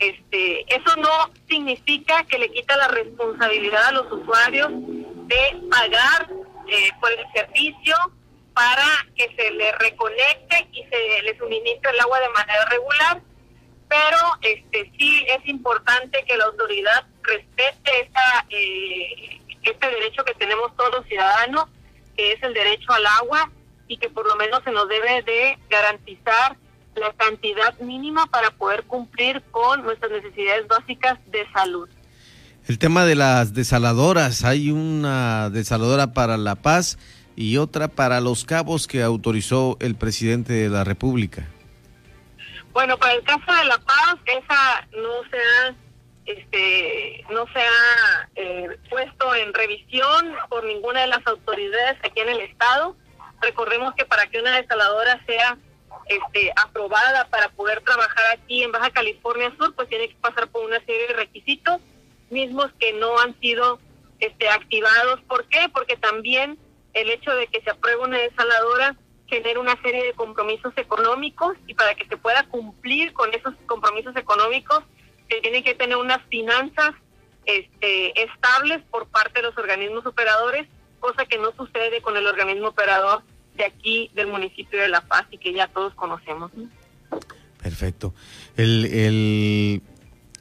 [0.00, 6.30] Este, eso no significa que le quita la responsabilidad a los usuarios de pagar
[6.68, 7.94] eh, por el servicio
[8.54, 13.20] para que se le reconecte y se le suministre el agua de manera regular,
[13.88, 20.74] pero este sí es importante que la autoridad respete esta, eh, este derecho que tenemos
[20.76, 21.66] todos los ciudadanos,
[22.16, 23.50] que es el derecho al agua
[23.86, 26.56] y que por lo menos se nos debe de garantizar
[27.00, 31.88] la cantidad mínima para poder cumplir con nuestras necesidades básicas de salud.
[32.68, 36.98] El tema de las desaladoras, hay una desaladora para La Paz
[37.34, 41.48] y otra para Los Cabos que autorizó el presidente de la República.
[42.72, 45.74] Bueno, para el caso de La Paz, esa no se ha,
[46.26, 52.28] este, no se ha eh, puesto en revisión por ninguna de las autoridades aquí en
[52.28, 52.94] el estado.
[53.40, 55.56] Recordemos que para que una desaladora sea
[56.10, 60.64] este, aprobada para poder trabajar aquí en Baja California Sur, pues tiene que pasar por
[60.64, 61.80] una serie de requisitos
[62.30, 63.78] mismos que no han sido
[64.18, 65.20] este, activados.
[65.28, 65.68] ¿Por qué?
[65.72, 66.58] Porque también
[66.94, 68.96] el hecho de que se apruebe una desaladora
[69.28, 74.16] genera una serie de compromisos económicos y para que se pueda cumplir con esos compromisos
[74.16, 74.82] económicos
[75.28, 76.90] se tienen que tener unas finanzas
[77.46, 80.66] este, estables por parte de los organismos operadores,
[80.98, 83.22] cosa que no sucede con el organismo operador
[83.60, 86.50] de aquí del municipio de La Paz y que ya todos conocemos.
[87.62, 88.14] Perfecto.
[88.56, 89.82] El, el,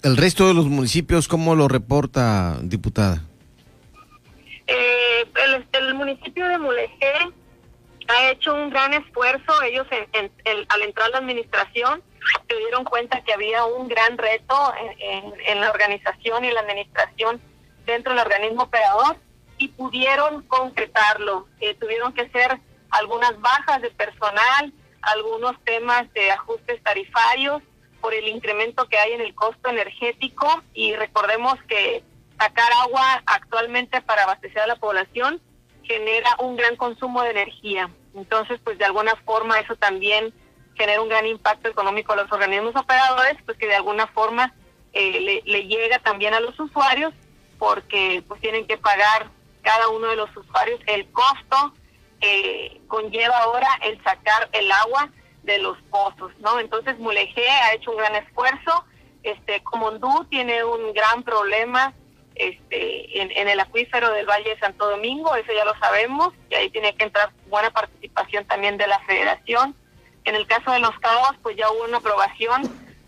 [0.04, 3.24] el resto de los municipios, ¿cómo lo reporta, diputada?
[4.68, 7.14] Eh, el, el, municipio de Mulegé
[8.08, 9.62] ha hecho un gran esfuerzo.
[9.64, 10.32] Ellos en,
[10.70, 12.02] al entrar a la administración
[12.48, 17.42] se dieron cuenta que había un gran reto en, en, la organización y la administración
[17.86, 19.18] dentro del organismo operador
[19.58, 21.48] y pudieron concretarlo.
[21.60, 22.60] Eh, tuvieron que hacer
[22.92, 27.62] algunas bajas de personal, algunos temas de ajustes tarifarios
[28.02, 32.04] por el incremento que hay en el costo energético y recordemos que
[32.40, 35.42] sacar agua actualmente para abastecer a la población
[35.84, 37.90] genera un gran consumo de energía.
[38.16, 40.34] Entonces, pues de alguna forma eso también
[40.76, 44.54] genera un gran impacto económico a los organismos operadores, pues que de alguna forma
[44.94, 47.14] eh, le, llega también a los usuarios
[47.58, 49.30] porque pues tienen que pagar
[49.62, 51.74] cada uno de los usuarios el costo
[52.20, 55.10] que conlleva ahora el sacar el agua
[55.44, 56.60] de los pozos, ¿no?
[56.60, 58.86] Entonces Mulegé ha hecho un gran esfuerzo,
[59.24, 61.94] este Comondú tiene un gran problema
[62.40, 66.70] este, en, el acuífero del Valle de Santo Domingo, eso ya lo sabemos, y ahí
[66.70, 69.76] tiene que entrar buena participación también de la federación.
[70.24, 72.62] En el caso de los cabos, pues ya hubo una aprobación,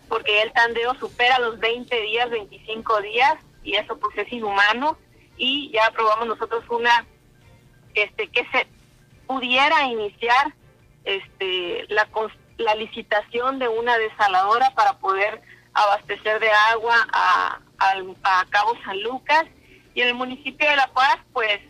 [0.08, 4.98] porque el tandeo supera los 20 días, 25 días, y eso pues es inhumano,
[5.38, 7.06] y ya aprobamos nosotros una,
[7.94, 8.66] este, que se
[9.26, 10.54] pudiera iniciar
[11.04, 12.08] este, la,
[12.58, 15.42] la licitación de una desaladora para poder
[15.74, 19.44] abastecer de agua a, a, Cabo San Lucas
[19.94, 21.60] y en el municipio de La Paz pues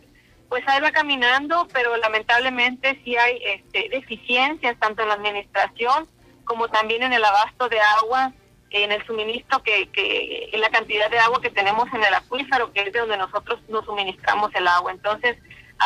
[0.49, 6.07] pues ahí va caminando pero lamentablemente sí hay este, deficiencias tanto en la administración
[6.43, 8.33] como también en el abasto de agua
[8.73, 12.73] en el suministro que, que en la cantidad de agua que tenemos en el acuífero
[12.73, 14.91] que es de donde nosotros nos suministramos el agua.
[14.91, 15.37] Entonces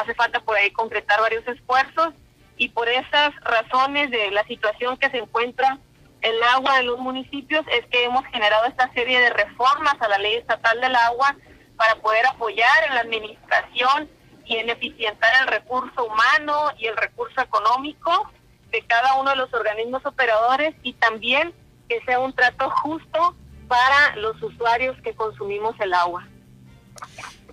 [0.01, 2.13] hace falta por ahí concretar varios esfuerzos
[2.57, 5.77] y por esas razones de la situación que se encuentra
[6.21, 10.17] el agua en los municipios es que hemos generado esta serie de reformas a la
[10.17, 11.35] ley estatal del agua
[11.75, 14.09] para poder apoyar en la administración
[14.45, 18.31] y en eficientar el recurso humano y el recurso económico
[18.71, 21.53] de cada uno de los organismos operadores y también
[21.87, 23.35] que sea un trato justo
[23.67, 26.27] para los usuarios que consumimos el agua.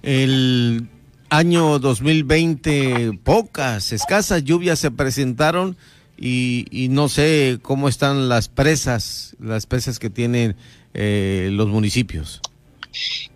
[0.02, 0.88] El
[1.36, 5.76] año 2020 pocas, escasas lluvias se presentaron
[6.16, 10.56] y, no sé cómo están las presas, las presas que tienen
[10.94, 12.40] eh, los municipios.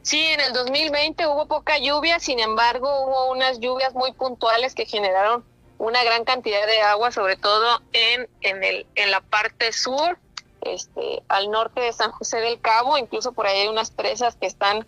[0.02, 4.86] Sí, en el 2020 hubo poca lluvia, sin embargo hubo unas lluvias muy puntuales que
[4.86, 5.42] generaron
[5.78, 10.18] una gran cantidad de agua, sobre todo en, en, el, en la parte sur,
[10.60, 14.46] este, al norte de San José del Cabo, incluso por ahí hay unas presas que
[14.46, 14.86] están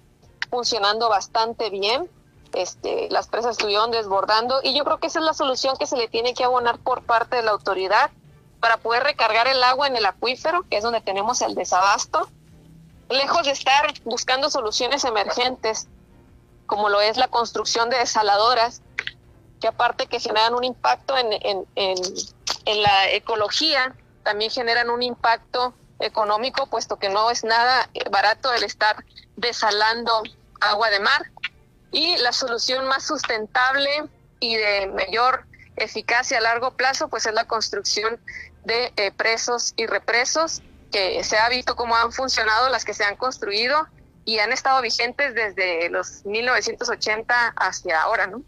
[0.48, 2.08] funcionando bastante bien
[2.54, 5.96] este, las presas estuvieron desbordando y yo creo que esa es la solución que se
[5.96, 8.10] le tiene que abonar por parte de la autoridad
[8.60, 12.28] para poder recargar el agua en el acuífero, que es donde tenemos el desabasto,
[13.08, 15.88] lejos de estar buscando soluciones emergentes,
[16.66, 18.82] como lo es la construcción de desaladoras,
[19.60, 21.96] que aparte que generan un impacto en, en, en,
[22.66, 28.62] en la ecología, también generan un impacto económico, puesto que no es nada barato el
[28.62, 29.04] estar
[29.36, 30.22] desalando
[30.60, 31.30] agua de mar
[31.92, 33.88] y la solución más sustentable
[34.38, 35.44] y de mayor
[35.76, 38.18] eficacia a largo plazo, pues es la construcción
[38.64, 40.62] de eh, presos y represos,
[40.92, 43.86] que se ha visto cómo han funcionado las que se han construido
[44.24, 48.42] y han estado vigentes desde los 1980 hacia ahora, ¿no?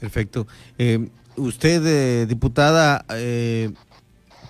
[0.00, 0.46] Perfecto.
[0.76, 3.06] Eh, usted, eh, diputada,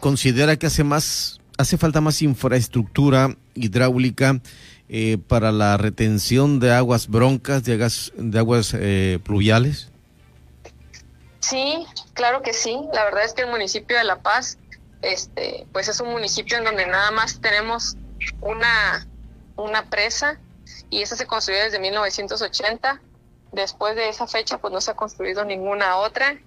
[0.00, 4.40] considera que hace más, hace falta más infraestructura hidráulica
[4.88, 9.90] eh, para la retención de aguas broncas, de aguas, de aguas eh, pluviales?
[11.40, 12.78] Sí, claro que sí.
[12.92, 14.58] La verdad es que el municipio de La Paz
[15.04, 17.96] este, pues es un municipio en donde nada más tenemos
[18.40, 19.06] una,
[19.56, 20.38] una presa
[20.90, 23.00] y esa se construyó desde 1980.
[23.52, 26.38] Después de esa fecha, pues no se ha construido ninguna otra.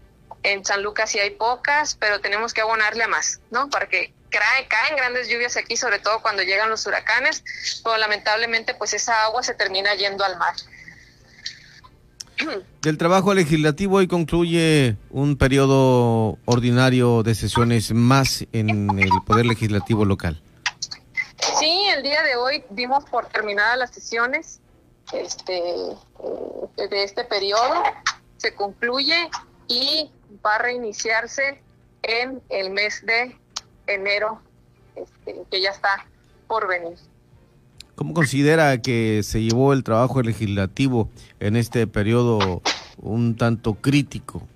[0.43, 3.69] En San Lucas sí hay pocas, pero tenemos que abonarle a más, ¿no?
[3.69, 7.43] Para que cae, caen grandes lluvias aquí, sobre todo cuando llegan los huracanes,
[7.83, 10.53] pero lamentablemente pues esa agua se termina yendo al mar.
[12.81, 20.05] Del trabajo legislativo hoy concluye un periodo ordinario de sesiones más en el Poder Legislativo
[20.05, 20.41] local.
[21.59, 24.59] Sí, el día de hoy dimos por terminadas las sesiones
[25.13, 27.83] este, eh, de este periodo.
[28.37, 29.29] Se concluye
[29.67, 30.11] y
[30.45, 31.61] va a reiniciarse
[32.03, 33.35] en el mes de
[33.87, 34.41] enero,
[34.95, 36.05] este, que ya está
[36.47, 36.97] por venir.
[37.95, 41.09] ¿Cómo considera que se llevó el trabajo legislativo
[41.39, 42.61] en este periodo
[42.97, 44.47] un tanto crítico?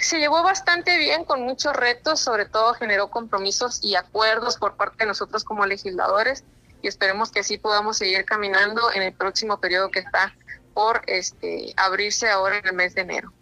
[0.00, 4.98] Se llevó bastante bien con muchos retos, sobre todo generó compromisos y acuerdos por parte
[5.00, 6.44] de nosotros como legisladores
[6.80, 10.34] y esperemos que así podamos seguir caminando en el próximo periodo que está
[10.74, 13.32] por este abrirse ahora en el mes de enero.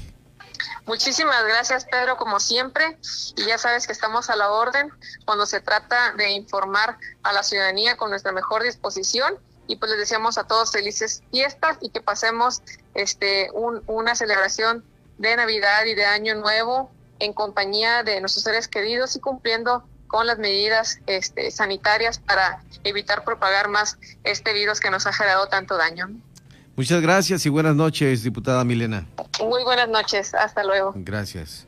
[0.86, 2.98] Muchísimas gracias, Pedro, como siempre.
[3.36, 4.90] Y ya sabes que estamos a la orden
[5.26, 9.34] cuando se trata de informar a la ciudadanía con nuestra mejor disposición
[9.68, 12.62] y pues les deseamos a todos felices fiestas y que pasemos
[12.94, 14.84] este una celebración
[15.18, 20.26] de Navidad y de Año Nuevo en compañía de nuestros seres queridos y cumpliendo con
[20.26, 25.76] las medidas este, sanitarias para evitar propagar más este virus que nos ha generado tanto
[25.76, 26.10] daño.
[26.76, 29.08] Muchas gracias y buenas noches, diputada Milena.
[29.42, 30.94] Muy buenas noches, hasta luego.
[30.96, 31.66] Gracias.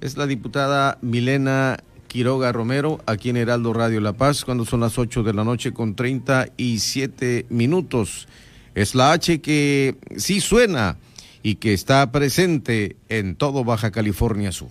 [0.00, 1.78] Es la diputada Milena
[2.14, 5.72] Quiroga Romero, aquí en Heraldo Radio La Paz, cuando son las 8 de la noche
[5.72, 8.28] con 37 minutos.
[8.76, 10.96] Es la H que sí suena
[11.42, 14.70] y que está presente en todo Baja California Sur.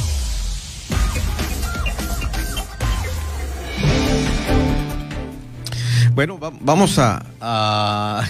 [6.13, 7.25] Bueno, vamos a,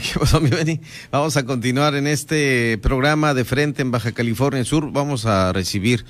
[1.12, 4.92] Vamos a continuar en este programa de frente en Baja California Sur.
[4.92, 6.06] Vamos a recibir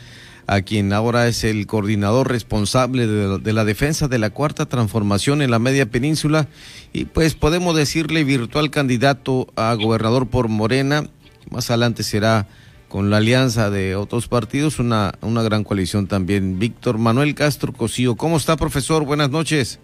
[0.47, 5.41] a quien ahora es el coordinador responsable de, de, la defensa de la cuarta transformación
[5.41, 6.49] en la media península
[6.91, 11.05] y pues podemos decirle virtual candidato a gobernador por Morena.
[11.49, 12.47] Más adelante será
[12.89, 16.59] con la alianza de otros partidos una, una gran coalición también.
[16.59, 18.17] Víctor Manuel Castro Cosío.
[18.17, 19.05] ¿Cómo está, profesor?
[19.05, 19.80] Buenas noches.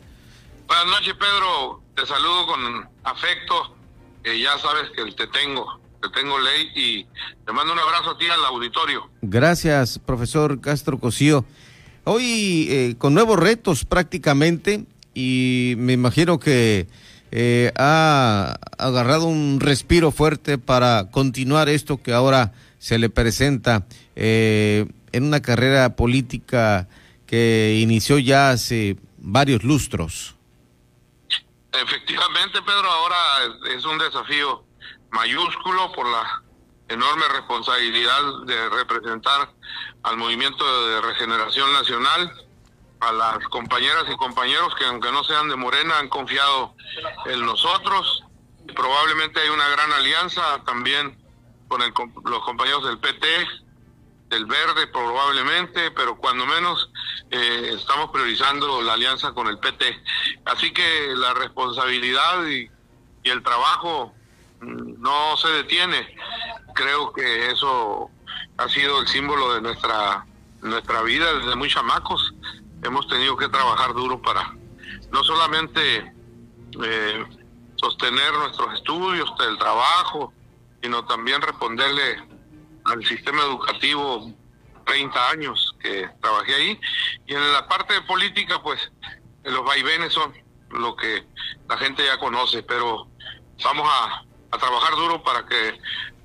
[0.68, 1.82] Buenas noches, Pedro.
[1.96, 3.76] Te saludo con afecto.
[4.24, 7.04] que ya sabes que te tengo, te tengo ley y
[7.46, 9.10] te mando un abrazo a ti al auditorio.
[9.22, 11.46] Gracias, profesor Castro Cosío.
[12.04, 16.88] Hoy eh, con nuevos retos prácticamente y me imagino que
[17.32, 24.86] eh, ha agarrado un respiro fuerte para continuar esto que ahora se le presenta eh,
[25.12, 26.88] en una carrera política
[27.26, 30.37] que inició ya hace varios lustros.
[31.82, 33.18] Efectivamente, Pedro, ahora
[33.70, 34.66] es un desafío
[35.12, 36.44] mayúsculo por la
[36.90, 39.54] enorme responsabilidad de representar
[40.04, 42.32] al movimiento de regeneración nacional,
[43.00, 46.74] a las compañeras y compañeros que aunque no sean de Morena han confiado
[47.28, 48.24] en nosotros.
[48.76, 51.24] Probablemente hay una gran alianza también
[51.68, 51.82] con
[52.26, 53.48] los compañeros del PT,
[54.30, 56.90] del Verde probablemente, pero cuando menos
[57.32, 60.02] eh, estamos priorizando la alianza con el PT.
[60.46, 62.70] Así que la responsabilidad y,
[63.24, 64.14] el trabajo
[64.62, 66.16] mm, no se detiene.
[66.74, 68.10] Creo que eso
[68.58, 70.26] ha sido el símbolo de nuestra
[70.62, 72.34] nuestra vida desde muy chamacos.
[72.84, 74.56] Hemos tenido que trabajar duro para
[75.12, 76.14] no solamente
[76.84, 77.26] eh,
[77.76, 80.34] sostener nuestros estudios, el trabajo,
[80.82, 82.27] sino también responderle
[82.88, 84.32] al sistema educativo
[84.86, 86.80] 30 años que trabajé ahí.
[87.28, 88.80] Y en la parte de política, pues
[89.44, 90.34] los vaivenes son
[90.72, 91.26] lo que
[91.70, 93.08] la gente ya conoce, pero
[93.64, 94.24] vamos a,
[94.58, 95.80] trabajar duro para que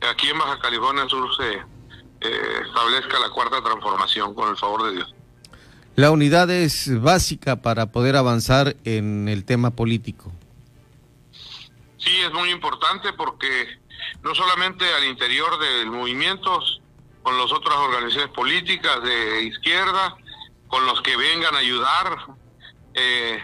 [0.09, 4.93] aquí en Baja California Sur se eh, establezca la cuarta transformación, con el favor de
[4.93, 5.15] Dios.
[5.97, 10.33] La unidad es básica para poder avanzar en el tema político.
[11.99, 13.79] Sí, es muy importante porque
[14.23, 16.61] no solamente al interior del movimiento,
[17.23, 20.17] con las otras organizaciones políticas de izquierda,
[20.69, 22.19] con los que vengan a ayudar,
[22.95, 23.43] eh,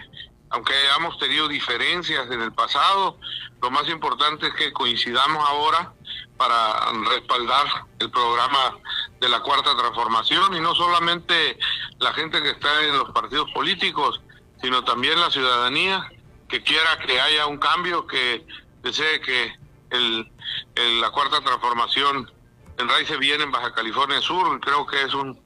[0.49, 3.19] aunque hayamos tenido diferencias en el pasado,
[3.61, 5.93] lo más importante es que coincidamos ahora
[6.37, 7.67] para respaldar
[7.99, 8.77] el programa
[9.19, 11.57] de la cuarta transformación y no solamente
[11.99, 14.21] la gente que está en los partidos políticos,
[14.61, 16.09] sino también la ciudadanía
[16.47, 18.45] que quiera que haya un cambio, que
[18.81, 19.53] desee que
[19.91, 20.31] el,
[20.75, 22.31] la cuarta transformación
[22.77, 24.59] enraice bien en Baja California Sur.
[24.59, 25.39] Creo que es un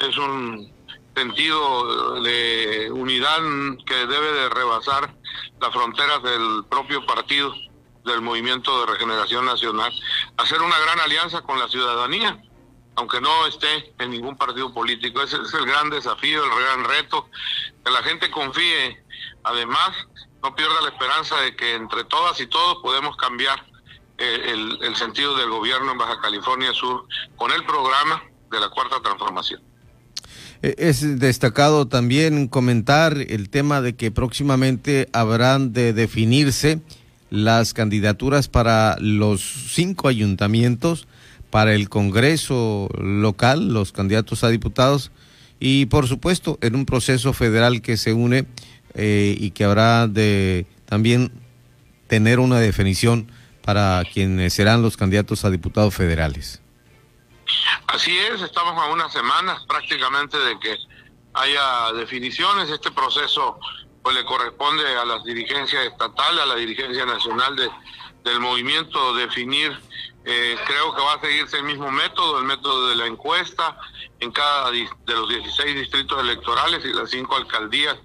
[0.00, 0.72] es un
[1.14, 3.40] sentido de unidad
[3.86, 5.14] que debe de rebasar
[5.60, 7.54] las fronteras del propio partido
[8.04, 9.92] del Movimiento de Regeneración Nacional,
[10.38, 12.42] hacer una gran alianza con la ciudadanía,
[12.96, 15.20] aunque no esté en ningún partido político.
[15.20, 17.28] Ese es el gran desafío, el gran reto,
[17.84, 19.04] que la gente confíe.
[19.44, 19.90] Además,
[20.42, 23.69] no pierda la esperanza de que entre todas y todos podemos cambiar
[24.20, 27.06] el, el sentido del gobierno en Baja California Sur
[27.36, 29.60] con el programa de la Cuarta Transformación.
[30.62, 36.80] Eh, es destacado también comentar el tema de que próximamente habrán de definirse
[37.30, 39.40] las candidaturas para los
[39.70, 41.06] cinco ayuntamientos,
[41.50, 45.10] para el Congreso local, los candidatos a diputados
[45.58, 48.46] y por supuesto en un proceso federal que se une
[48.94, 51.30] eh, y que habrá de también
[52.08, 53.30] tener una definición
[53.64, 56.60] para quienes serán los candidatos a diputados federales.
[57.86, 60.76] Así es, estamos a unas semanas prácticamente de que
[61.34, 62.70] haya definiciones.
[62.70, 63.58] Este proceso
[64.02, 67.68] pues le corresponde a las dirigencias estatales, a la dirigencia nacional de,
[68.24, 69.78] del movimiento definir.
[70.24, 73.78] Eh, creo que va a seguirse el mismo método, el método de la encuesta
[74.20, 77.96] en cada de los 16 distritos electorales y las cinco alcaldías,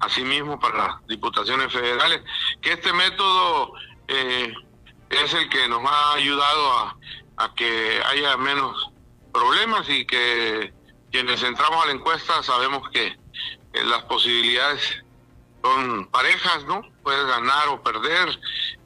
[0.00, 2.22] asimismo para las diputaciones federales.
[2.60, 3.72] Que este método
[4.08, 4.52] eh,
[5.10, 6.96] es el que nos ha ayudado a,
[7.36, 8.90] a que haya menos
[9.32, 10.72] problemas y que
[11.10, 13.18] quienes entramos a la encuesta sabemos que
[13.72, 15.02] las posibilidades
[15.62, 16.82] son parejas, ¿no?
[17.02, 18.28] Puedes ganar o perder.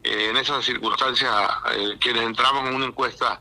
[0.03, 1.33] Eh, en esas circunstancias,
[1.73, 3.41] eh, quienes entramos en una encuesta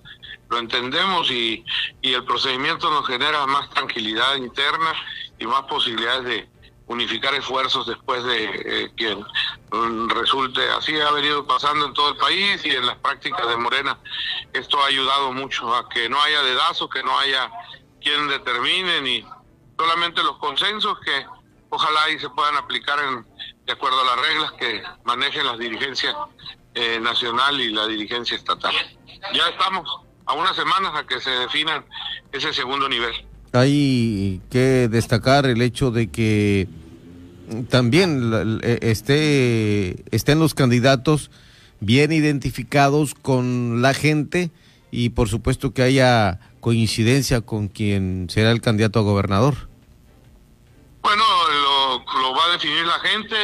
[0.50, 1.66] lo entendemos y,
[2.02, 4.94] y el procedimiento nos genera más tranquilidad interna
[5.40, 6.50] y más posibilidades de
[6.94, 9.20] unificar esfuerzos después de eh, quien
[9.72, 10.62] mm, resulte.
[10.70, 13.98] Así ha venido pasando en todo el país y en las prácticas de Morena.
[14.54, 17.52] Esto ha ayudado mucho a que no haya dedazos, que no haya
[18.02, 19.26] quien determine, ni
[19.78, 21.26] solamente los consensos que
[21.70, 23.26] ojalá y se puedan aplicar en,
[23.66, 26.16] de acuerdo a las reglas que manejen las dirigencias
[26.76, 28.74] eh, nacional y la dirigencia estatal.
[29.34, 29.90] Ya estamos
[30.26, 31.86] a unas semanas a que se definan
[32.32, 33.14] ese segundo nivel.
[33.54, 36.68] Hay que destacar el hecho de que
[37.70, 41.32] también e, esté, estén los candidatos
[41.80, 44.52] bien identificados con la gente
[44.92, 49.68] y por supuesto que haya coincidencia con quien será el candidato a gobernador.
[51.02, 53.36] Bueno, lo, lo va a definir la gente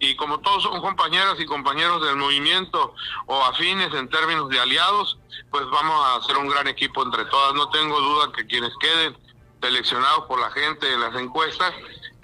[0.00, 2.94] y como todos son compañeras y compañeros del movimiento
[3.26, 5.18] o afines en términos de aliados,
[5.50, 7.54] pues vamos a hacer un gran equipo entre todas.
[7.54, 9.16] No tengo duda que quienes queden
[9.60, 11.72] seleccionados por la gente en las encuestas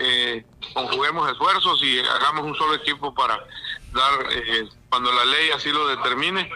[0.01, 3.36] eh, conjuguemos esfuerzos y hagamos un solo equipo para
[3.92, 6.51] dar, eh, cuando la ley así lo determine,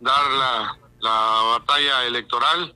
[0.00, 2.74] dar la, la batalla electoral,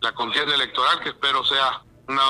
[0.00, 2.22] la contienda electoral, que espero sea una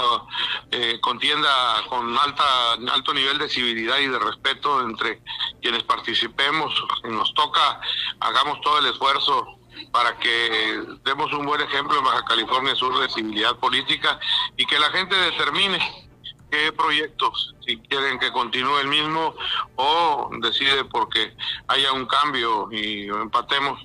[0.70, 1.50] eh, contienda
[1.88, 5.20] con alta alto nivel de civilidad y de respeto entre
[5.60, 6.72] quienes participemos.
[7.04, 7.80] Nos toca,
[8.20, 9.58] hagamos todo el esfuerzo
[9.92, 14.18] para que demos un buen ejemplo en Baja California Sur de civilidad política
[14.56, 15.78] y que la gente determine
[16.54, 19.34] qué proyectos, si quieren que continúe el mismo
[19.76, 21.34] o decide porque
[21.66, 23.80] haya un cambio y empatemos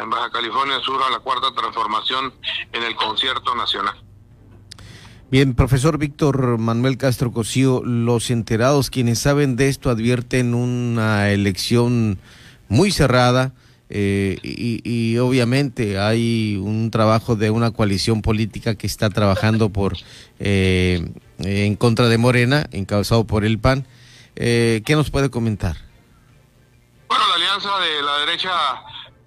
[0.00, 2.34] en Baja California Sur a la cuarta transformación
[2.72, 3.94] en el concierto nacional.
[5.30, 12.18] Bien, profesor Víctor Manuel Castro Cosío, los enterados quienes saben de esto advierten una elección
[12.68, 13.52] muy cerrada
[13.90, 19.96] eh, y, y, obviamente hay un trabajo de una coalición política que está trabajando por
[20.40, 21.08] eh,
[21.38, 23.86] en contra de Morena, encabezado por el PAN.
[24.36, 25.76] Eh, ¿Qué nos puede comentar?
[27.08, 28.50] Bueno, la alianza de la derecha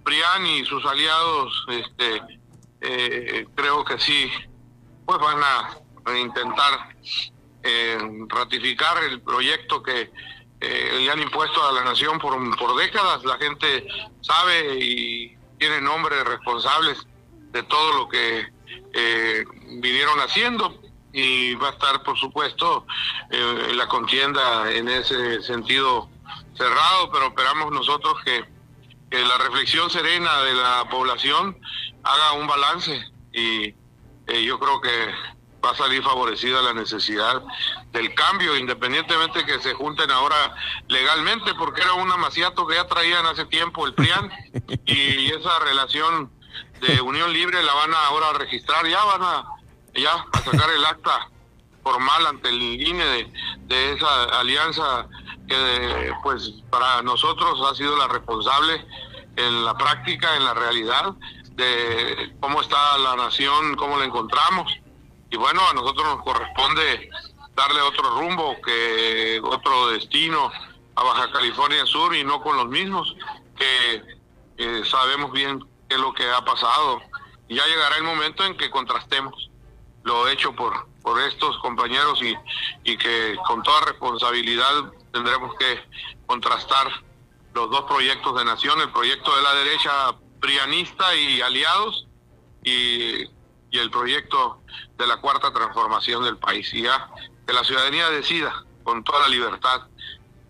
[0.04, 2.22] PRIAN y sus aliados, este,
[2.82, 4.30] eh, creo que sí,
[5.06, 5.78] pues van a,
[6.18, 6.96] intentar
[7.64, 7.98] eh,
[8.28, 10.10] ratificar el proyecto que
[10.62, 13.24] eh, le han impuesto a la nación por, por décadas.
[13.24, 13.88] La gente
[14.22, 16.98] sabe y tiene nombres responsables
[17.52, 18.48] de todo lo que
[18.94, 19.46] eh,
[19.80, 20.80] vinieron haciendo
[21.14, 22.86] y va a estar, por supuesto,
[23.30, 26.10] eh, la contienda en ese sentido
[26.56, 28.46] cerrado, pero esperamos nosotros que,
[29.10, 31.58] que, la reflexión serena de la población
[32.04, 33.04] haga un balance
[33.34, 33.74] y
[34.28, 35.14] eh, yo creo que
[35.64, 37.44] va a salir favorecida la necesidad
[37.92, 40.56] del cambio, independientemente que se junten ahora
[40.88, 44.32] legalmente, porque era un amaciato que ya traían hace tiempo el PRIAN
[44.86, 46.32] y esa relación
[46.80, 49.46] de unión libre la van a ahora registrar, ya van a
[49.96, 51.30] ya a sacar el acta
[51.84, 53.32] formal ante el INE
[53.68, 55.08] de, esa alianza
[55.48, 58.86] que pues para nosotros ha sido la responsable
[59.36, 61.14] en la práctica, en la realidad,
[61.52, 64.72] de cómo está la nación, cómo la encontramos.
[65.30, 67.10] Y bueno, a nosotros nos corresponde
[67.56, 70.52] darle otro rumbo, que otro destino
[70.96, 73.16] a Baja California Sur y no con los mismos,
[73.58, 74.04] que
[74.58, 77.02] eh, sabemos bien qué es lo que ha pasado.
[77.50, 79.51] Ya llegará el momento en que contrastemos
[80.04, 82.36] lo hecho por, por estos compañeros y,
[82.84, 85.80] y que con toda responsabilidad tendremos que
[86.26, 86.88] contrastar
[87.54, 92.08] los dos proyectos de nación, el proyecto de la derecha prianista y aliados
[92.64, 93.24] y,
[93.72, 94.62] y el proyecto
[94.98, 96.74] de la cuarta transformación del país.
[96.74, 97.10] Y ya
[97.46, 99.82] que la ciudadanía decida con toda la libertad,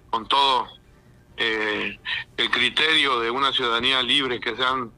[0.10, 0.68] con todo
[1.38, 2.00] eh,
[2.38, 4.92] el criterio de una ciudadanía libre, que sean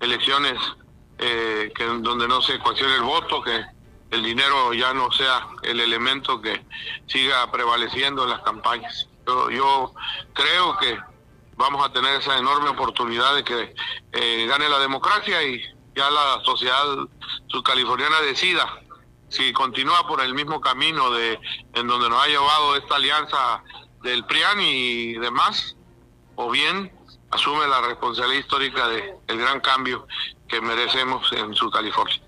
[0.00, 0.58] elecciones
[1.18, 3.64] eh, que donde no se cuestione el voto, que
[4.10, 6.64] el dinero ya no sea el elemento que
[7.06, 9.08] siga prevaleciendo en las campañas.
[9.26, 9.92] Yo, yo
[10.32, 10.98] creo que
[11.56, 13.74] vamos a tener esa enorme oportunidad de que
[14.12, 15.62] eh, gane la democracia y
[15.94, 16.84] ya la sociedad
[17.48, 18.82] subcaliforniana decida
[19.28, 21.38] si continúa por el mismo camino de
[21.74, 23.62] en donde nos ha llevado esta alianza
[24.02, 25.76] del PRIAN y demás,
[26.36, 26.92] o bien
[27.30, 30.06] asume la responsabilidad histórica de el gran cambio
[30.48, 32.20] que merecemos en su California.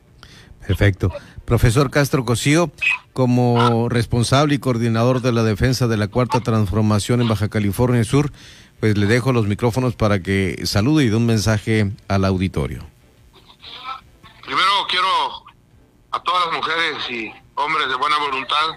[0.66, 1.12] Perfecto.
[1.49, 2.71] Profesor Castro Cosío,
[3.15, 8.31] como responsable y coordinador de la defensa de la Cuarta Transformación en Baja California Sur,
[8.81, 12.87] pues le dejo los micrófonos para que salude y dé un mensaje al auditorio.
[14.45, 15.09] Primero quiero
[16.11, 18.69] a todas las mujeres y hombres de buena voluntad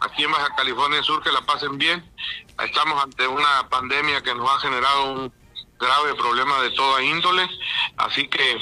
[0.00, 2.08] aquí en Baja California Sur que la pasen bien.
[2.64, 5.32] Estamos ante una pandemia que nos ha generado un
[5.80, 7.44] grave problema de toda índole,
[7.96, 8.56] así que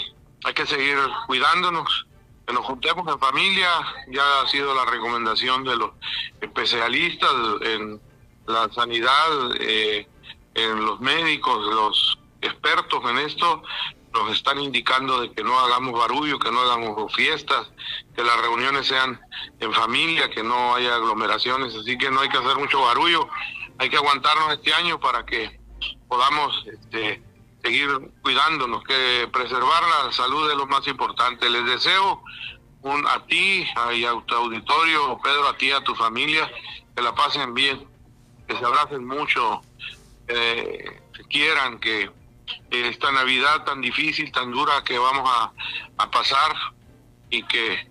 [0.45, 0.97] hay que seguir
[1.27, 2.08] cuidándonos
[2.49, 3.69] que nos juntemos en familia,
[4.09, 5.91] ya ha sido la recomendación de los
[6.41, 7.31] especialistas
[7.61, 8.01] en
[8.47, 10.09] la sanidad, eh,
[10.55, 13.63] en los médicos, los expertos en esto,
[14.15, 17.71] nos están indicando de que no hagamos barullo, que no hagamos fiestas,
[18.17, 19.21] que las reuniones sean
[19.61, 23.29] en familia, que no haya aglomeraciones, así que no hay que hacer mucho barullo,
[23.77, 25.61] hay que aguantarnos este año para que
[26.09, 27.23] podamos este,
[27.69, 27.91] seguir
[28.23, 31.51] cuidándonos, que preservar la salud es lo más importante.
[31.51, 32.23] Les deseo
[32.81, 36.51] un, a ti y a tu auditorio, Pedro, a ti, a tu familia,
[36.97, 37.87] que la pasen bien,
[38.47, 39.61] que se abracen mucho,
[40.29, 42.11] eh, que quieran, que
[42.71, 45.53] esta Navidad tan difícil, tan dura que vamos a,
[46.11, 46.55] pasar
[47.29, 47.87] y que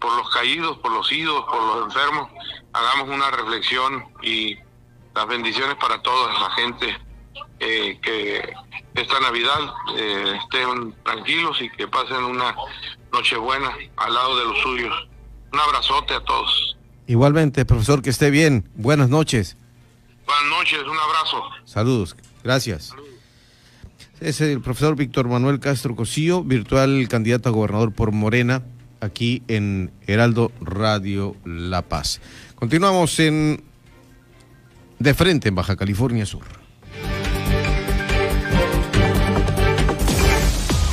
[0.00, 2.28] por los caídos, por los idos, por los enfermos,
[2.72, 4.56] hagamos una reflexión y
[5.14, 7.05] las bendiciones para toda la gente
[7.60, 8.54] eh, que
[8.94, 9.60] esta Navidad
[9.96, 12.54] eh, estén tranquilos y que pasen una
[13.12, 15.08] Nochebuena al lado de los suyos.
[15.52, 16.76] Un abrazote a todos.
[17.06, 18.68] Igualmente, profesor, que esté bien.
[18.74, 19.56] Buenas noches.
[20.26, 21.42] Buenas noches, un abrazo.
[21.64, 22.94] Saludos, gracias.
[24.20, 28.62] Es el profesor Víctor Manuel Castro Cosío, virtual candidato a gobernador por Morena,
[29.00, 32.20] aquí en Heraldo Radio La Paz.
[32.54, 33.62] Continuamos en
[34.98, 36.65] De Frente en Baja California Sur.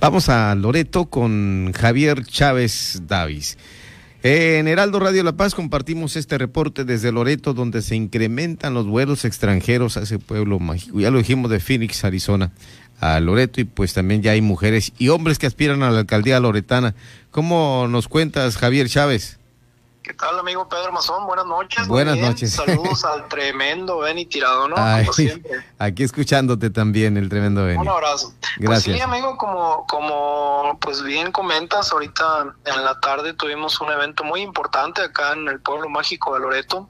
[0.00, 3.58] Vamos a Loreto con Javier Chávez Davis.
[4.22, 9.24] En Heraldo Radio La Paz compartimos este reporte desde Loreto, donde se incrementan los vuelos
[9.24, 11.00] extranjeros a ese pueblo mágico.
[11.00, 12.52] Ya lo dijimos de Phoenix, Arizona,
[13.00, 16.38] a Loreto, y pues también ya hay mujeres y hombres que aspiran a la alcaldía
[16.38, 16.94] loretana.
[17.32, 19.40] ¿Cómo nos cuentas, Javier Chávez?
[20.08, 21.26] ¿Qué tal, amigo Pedro Mazón?
[21.26, 21.86] Buenas noches.
[21.86, 22.54] Buenas noches.
[22.54, 24.74] Saludos al tremendo Benny Tirado, ¿no?
[24.74, 25.62] como siempre.
[25.78, 27.78] Aquí escuchándote también, el tremendo Benny.
[27.78, 28.32] Un abrazo.
[28.56, 28.84] Gracias.
[28.86, 34.24] Pues sí, amigo, como, como pues bien comentas, ahorita en la tarde tuvimos un evento
[34.24, 36.88] muy importante acá en el pueblo mágico de Loreto,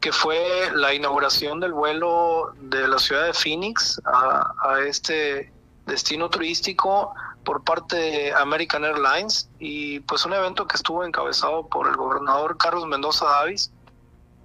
[0.00, 5.52] que fue la inauguración del vuelo de la ciudad de Phoenix a, a este
[5.86, 7.14] destino turístico
[7.48, 12.58] por parte de American Airlines y pues un evento que estuvo encabezado por el gobernador
[12.58, 13.72] Carlos Mendoza Davis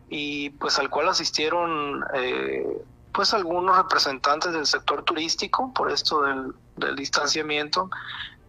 [0.08, 2.66] y pues al cual asistieron eh,
[3.12, 7.89] pues algunos representantes del sector turístico por esto del, distanciamiento,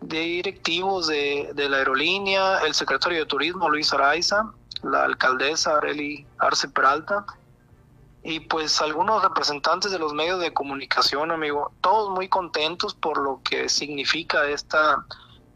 [0.01, 4.53] de directivos de, de, la aerolínea, el secretario de Turismo Luis Araiza,
[4.85, 7.27] la alcaldesa Areli Arce Peralta,
[8.25, 13.41] y pues algunos representantes de los medios de comunicación, amigo, todos muy contentos por lo
[13.45, 15.05] que significa esta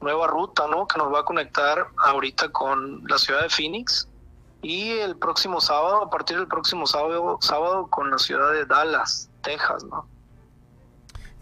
[0.03, 0.87] nueva ruta, ¿no?
[0.87, 4.07] Que nos va a conectar ahorita con la ciudad de Phoenix
[4.61, 9.31] y el próximo sábado, a partir del próximo sábado, sábado con la ciudad de Dallas,
[9.43, 10.07] Texas, ¿no?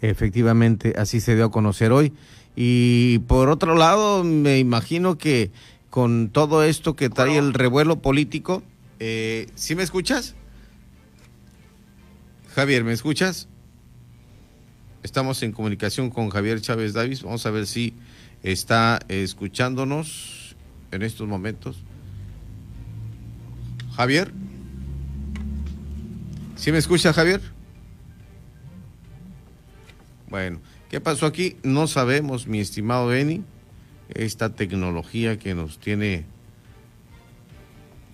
[0.01, 2.13] Efectivamente, así se dio a conocer hoy.
[2.55, 5.51] Y por otro lado, me imagino que
[5.91, 7.49] con todo esto que trae bueno.
[7.49, 8.63] el revuelo político,
[9.01, 10.37] eh, ¿sí me escuchas?
[12.57, 13.49] Javier, ¿me escuchas?
[15.03, 17.23] Estamos en comunicación con Javier Chávez Davis.
[17.23, 17.93] Vamos a ver si
[18.43, 20.57] está escuchándonos
[20.91, 21.85] en estos momentos.
[23.95, 24.33] Javier.
[26.55, 27.43] ¿Sí me escucha, Javier?
[30.31, 31.59] Bueno, ¿qué pasó aquí?
[31.63, 33.45] No sabemos, mi estimado Beni.
[34.09, 36.25] Esta tecnología que nos tiene,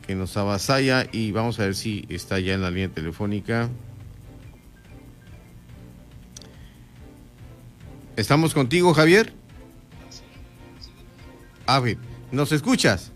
[0.05, 3.71] que nos avasalla y vamos a ver si está ya en la línea telefónica.
[8.17, 9.33] ¿Estamos contigo, Javier?
[11.67, 11.97] A ver,
[12.31, 13.13] ¿nos escuchas?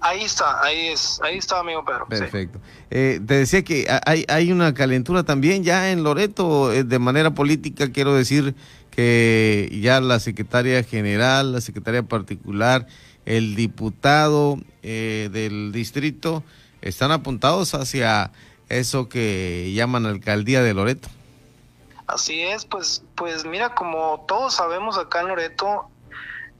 [0.00, 2.06] Ahí está, ahí es, ahí está, amigo Pedro.
[2.08, 2.58] Perfecto.
[2.62, 2.86] Sí.
[2.90, 7.34] Eh, te decía que hay, hay una calentura también ya en Loreto, eh, de manera
[7.34, 8.54] política, quiero decir
[8.90, 12.86] que ya la secretaria general, la secretaria particular,
[13.26, 16.42] el diputado eh, del distrito
[16.80, 18.32] están apuntados hacia
[18.68, 21.08] eso que llaman alcaldía de Loreto.
[22.06, 25.88] Así es, pues, pues mira, como todos sabemos acá en Loreto,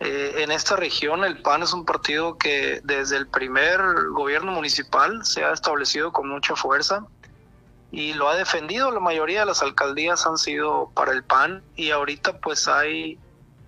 [0.00, 3.80] eh, en esta región el PAN es un partido que desde el primer
[4.10, 7.06] gobierno municipal se ha establecido con mucha fuerza
[7.92, 8.90] y lo ha defendido.
[8.90, 13.18] La mayoría de las alcaldías han sido para el PAN y ahorita pues hay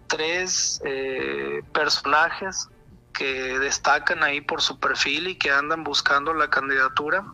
[0.09, 2.69] tres eh, personajes
[3.13, 7.25] que destacan ahí por su perfil y que andan buscando la candidatura.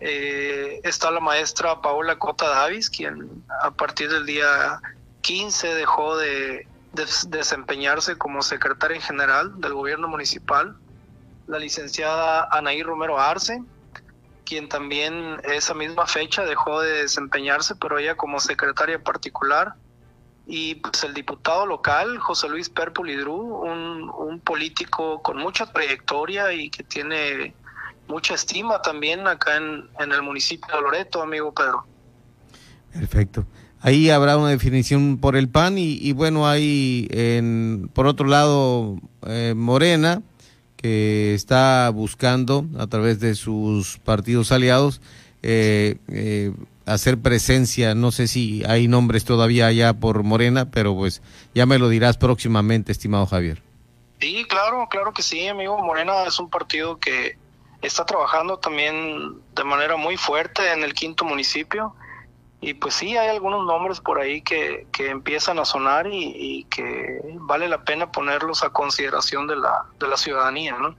[0.00, 4.80] Eh, está la maestra Paola Cota Davis, quien a partir del día
[5.20, 10.74] 15 dejó de, de, desempeñarse como secretaria general del gobierno municipal.
[11.46, 13.62] La licenciada Anaí Romero Arce,
[14.46, 19.74] quien también esa misma fecha dejó de desempeñarse, pero ella como secretaria particular.
[20.46, 26.82] Y pues el diputado local, José Luis Perpulidru, un político con mucha trayectoria y que
[26.82, 27.54] tiene
[28.10, 31.86] mucha estima también acá en, en, el municipio de Loreto, amigo Pedro.
[32.92, 33.46] Perfecto.
[33.80, 38.98] Ahí habrá una definición por el PAN y, y bueno, hay en, por otro lado
[39.26, 40.22] eh, Morena,
[40.76, 45.00] que está buscando a través de sus partidos aliados
[45.42, 46.52] eh, eh,
[46.84, 47.94] hacer presencia.
[47.94, 51.22] No sé si hay nombres todavía allá por Morena, pero pues
[51.54, 53.62] ya me lo dirás próximamente, estimado Javier.
[54.20, 55.78] Sí, claro, claro que sí, amigo.
[55.78, 57.38] Morena es un partido que
[57.82, 61.94] está trabajando también de manera muy fuerte en el quinto municipio
[62.60, 67.20] y pues sí hay algunos nombres por ahí que, que empiezan a sonar y, que
[67.40, 70.94] vale la pena ponerlos a consideración de la, de la ciudadanía, ¿no?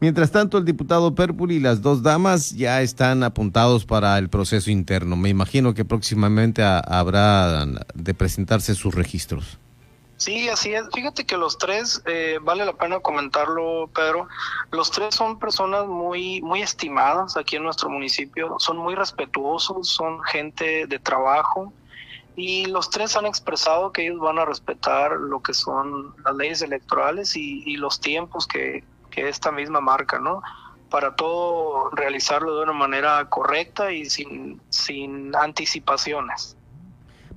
[0.00, 4.70] Mientras tanto, el diputado Pérpul y las dos damas ya están apuntados para el proceso
[4.70, 5.16] interno.
[5.16, 9.58] Me imagino que próximamente habrá de presentarse sus registros.
[10.18, 10.82] Sí, así es.
[10.92, 14.26] Fíjate que los tres, eh, vale la pena comentarlo, Pedro,
[14.72, 20.20] los tres son personas muy, muy estimadas aquí en nuestro municipio, son muy respetuosos, son
[20.24, 21.72] gente de trabajo
[22.34, 26.62] y los tres han expresado que ellos van a respetar lo que son las leyes
[26.62, 30.42] electorales y, y los tiempos que, que esta misma marca, ¿no?
[30.90, 36.57] Para todo realizarlo de una manera correcta y sin, sin anticipaciones.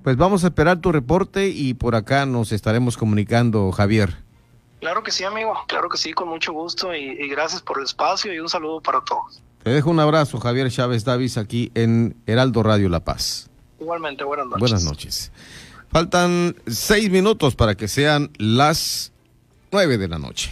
[0.03, 4.15] Pues vamos a esperar tu reporte y por acá nos estaremos comunicando, Javier.
[4.79, 7.85] Claro que sí, amigo, claro que sí, con mucho gusto y, y gracias por el
[7.85, 9.41] espacio y un saludo para todos.
[9.63, 13.49] Te dejo un abrazo, Javier Chávez Davis, aquí en Heraldo Radio La Paz.
[13.79, 14.59] Igualmente, buenas noches.
[14.59, 15.31] Buenas noches.
[15.91, 19.11] Faltan seis minutos para que sean las
[19.71, 20.51] nueve de la noche.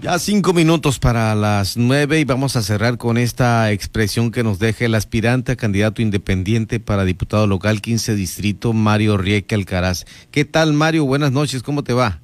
[0.00, 4.58] Ya cinco minutos para las nueve y vamos a cerrar con esta expresión que nos
[4.58, 10.06] deja el aspirante a candidato independiente para diputado local 15 distrito, Mario Rieke Alcaraz.
[10.30, 11.04] ¿Qué tal, Mario?
[11.04, 12.18] Buenas noches, ¿cómo te va?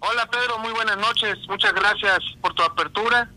[0.00, 1.38] Hola, Pedro, muy buenas noches.
[1.48, 3.30] Muchas gracias por tu apertura.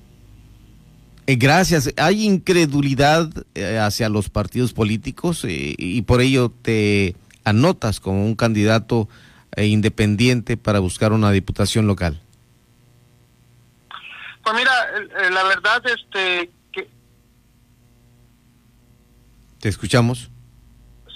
[1.25, 1.93] Eh, gracias.
[1.95, 8.35] Hay incredulidad eh, hacia los partidos políticos eh, y por ello te anotas como un
[8.35, 9.07] candidato
[9.55, 12.22] independiente para buscar una diputación local.
[14.43, 16.89] Pues mira, eh, la verdad, este, que
[19.59, 20.29] ¿Te escuchamos?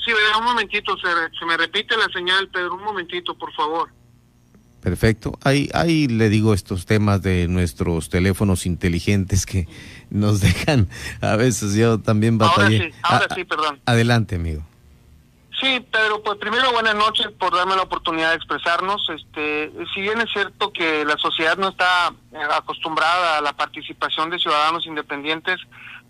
[0.05, 1.07] sí, un momentito, se,
[1.38, 3.89] se me repite la señal, Pedro, un momentito, por favor.
[4.82, 5.38] Perfecto.
[5.43, 9.67] Ahí, ahí le digo estos temas de nuestros teléfonos inteligentes que
[10.09, 10.88] nos dejan
[11.19, 12.91] a veces yo también Ahora batallé.
[12.91, 13.82] sí, ahora Ah, sí, perdón.
[13.86, 14.63] Adelante, amigo.
[15.59, 15.86] Sí,
[16.24, 19.09] Pues primero buenas noches por darme la oportunidad de expresarnos.
[19.09, 24.30] Este, si bien es cierto que la sociedad no está eh, acostumbrada a la participación
[24.30, 25.59] de ciudadanos independientes,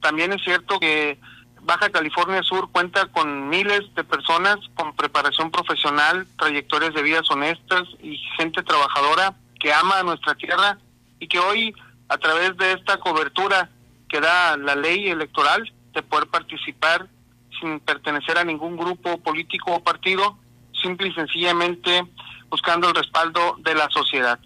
[0.02, 1.20] también es cierto que
[1.62, 7.84] Baja California Sur cuenta con miles de personas con preparación profesional, trayectorias de vidas honestas
[8.02, 10.78] y gente trabajadora que ama a nuestra tierra
[11.20, 11.76] y que hoy
[12.08, 13.70] a través de esta cobertura
[14.08, 17.08] que da la ley electoral de poder participar
[17.60, 20.38] sin pertenecer a ningún grupo político o partido,
[20.82, 22.04] simple y sencillamente
[22.50, 24.40] buscando el respaldo de la sociedad.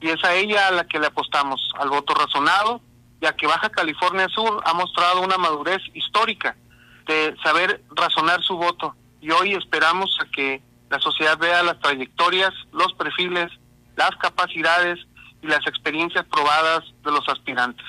[0.00, 2.80] Y es a ella a la que le apostamos, al voto razonado,
[3.20, 6.56] ya que Baja California Sur ha mostrado una madurez histórica
[7.06, 8.94] de saber razonar su voto.
[9.20, 13.50] Y hoy esperamos a que la sociedad vea las trayectorias, los perfiles,
[13.96, 14.98] las capacidades
[15.42, 17.84] y las experiencias probadas de los aspirantes.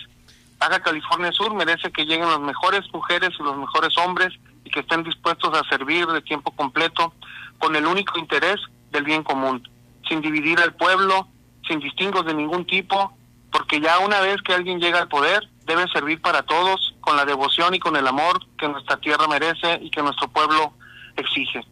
[0.57, 4.33] Baja California Sur merece que lleguen las mejores mujeres y los mejores hombres
[4.69, 7.13] que estén dispuestos a servir de tiempo completo
[7.57, 8.59] con el único interés
[8.91, 9.67] del bien común,
[10.07, 11.27] sin dividir al pueblo,
[11.67, 13.13] sin distingos de ningún tipo,
[13.51, 17.25] porque ya una vez que alguien llega al poder, debe servir para todos con la
[17.25, 20.73] devoción y con el amor que nuestra tierra merece y que nuestro pueblo
[21.15, 21.63] exige.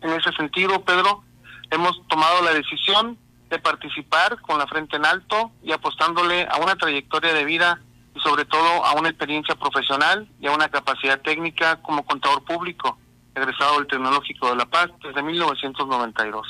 [0.00, 1.24] En ese sentido, Pedro,
[1.70, 3.18] hemos tomado la decisión
[3.50, 7.80] de participar con la frente en alto y apostándole a una trayectoria de vida
[8.14, 12.98] y sobre todo a una experiencia profesional y a una capacidad técnica como contador público,
[13.34, 16.46] egresado del Tecnológico de La Paz desde 1992.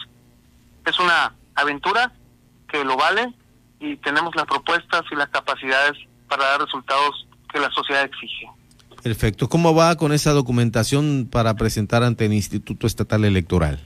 [0.87, 2.13] Es una aventura
[2.69, 3.33] que lo vale
[3.79, 5.93] y tenemos las propuestas y las capacidades
[6.29, 8.49] para dar resultados que la sociedad exige.
[9.03, 9.49] Perfecto.
[9.49, 13.81] ¿Cómo va con esa documentación para presentar ante el Instituto Estatal Electoral?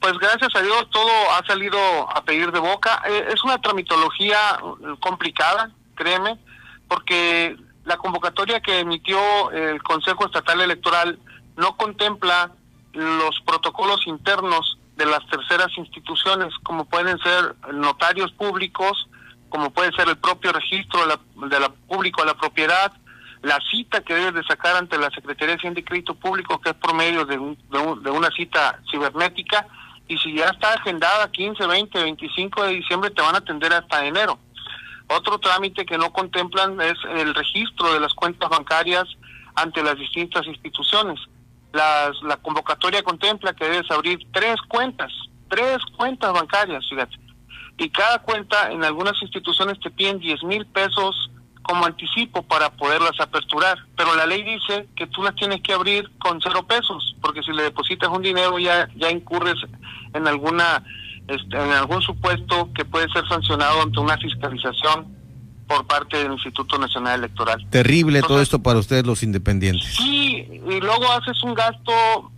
[0.00, 1.78] Pues gracias a Dios todo ha salido
[2.10, 3.02] a pedir de boca.
[3.08, 6.38] Eh, es una tramitología eh, complicada, créeme,
[6.90, 9.18] porque la convocatoria que emitió
[9.52, 11.18] el Consejo Estatal Electoral
[11.56, 12.50] no contempla
[12.92, 19.08] los protocolos internos de las terceras instituciones, como pueden ser notarios públicos,
[19.48, 22.92] como puede ser el propio registro de la, de la público de la propiedad,
[23.42, 26.70] la cita que debes de sacar ante la Secretaría de Hacienda y Crédito Público, que
[26.70, 29.66] es por medio de, un- de un- de una cita cibernética,
[30.08, 34.04] y si ya está agendada 15, 20, 25 de diciembre, te van a atender hasta
[34.04, 34.38] enero.
[35.16, 39.04] Otro trámite que no contemplan es el registro de las cuentas bancarias
[39.56, 41.18] ante las distintas instituciones.
[41.72, 45.12] Las- la convocatoria contempla que debes abrir tres cuentas,
[45.48, 47.16] tres cuentas bancarias, fíjate.
[47.78, 51.30] Y cada cuenta en algunas instituciones te piden 10 mil pesos
[51.62, 53.78] como anticipo para poderlas aperturar.
[53.96, 57.52] Pero la ley dice que tú las tienes que abrir con cero pesos, porque si
[57.52, 59.56] le depositas un dinero ya, ya incurres
[60.14, 60.84] en alguna
[61.30, 65.06] este, en algún supuesto que puede ser sancionado ante una fiscalización
[65.66, 67.64] por parte del Instituto Nacional Electoral.
[67.70, 69.94] Terrible todo esto para ustedes los independientes.
[69.96, 71.92] Sí, y luego haces un gasto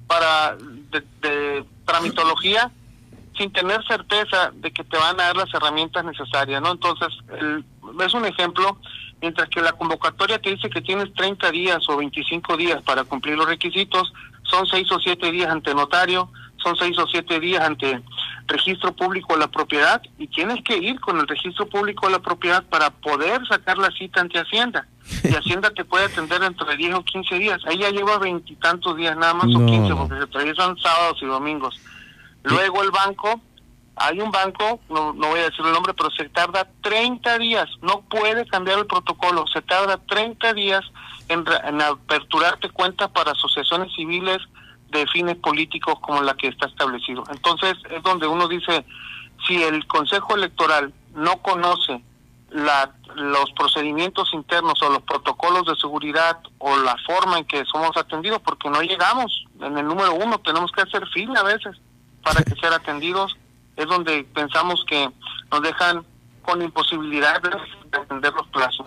[0.07, 0.57] para
[0.91, 2.71] de, de tramitología
[3.39, 6.73] sin tener certeza de que te van a dar las herramientas necesarias, ¿no?
[6.73, 7.09] Entonces,
[7.41, 7.65] el-
[8.05, 8.77] es un ejemplo,
[9.23, 13.37] mientras que la convocatoria te dice que tienes 30 días o 25 días para cumplir
[13.39, 14.13] los requisitos,
[14.43, 16.31] son 6 o 7 días ante notario,
[16.63, 18.03] son 6 o 7 días ante
[18.47, 22.19] registro público de la propiedad y tienes que ir con el registro público de la
[22.19, 24.87] propiedad para poder sacar la cita ante Hacienda.
[25.25, 27.61] Y Hacienda te puede atender dentro de 10 o 15 días.
[27.67, 31.81] Ahí ya lleva veintitantos días nada más o 15 porque se atraviesan sábados y domingos.
[32.45, 33.41] Luego el banco,
[33.97, 37.69] hay un banco, no, no voy a decir el nombre, pero se tarda 30 días,
[37.83, 40.83] no puede cambiar el protocolo, se tarda 30 días
[41.29, 44.39] en, en aperturarte cuentas para asociaciones civiles
[44.93, 47.25] de fines políticos como la que está establecido.
[47.31, 48.85] Entonces es donde uno dice,
[49.47, 52.03] si el Consejo Electoral no conoce
[52.51, 57.97] la, los procedimientos internos o los protocolos de seguridad o la forma en que somos
[57.97, 61.77] atendidos, porque no llegamos en el número uno, tenemos que hacer fila a veces
[62.23, 63.37] para que ser atendidos,
[63.77, 65.09] es donde pensamos que
[65.51, 66.05] nos dejan
[66.43, 68.87] con imposibilidad de atender los plazos.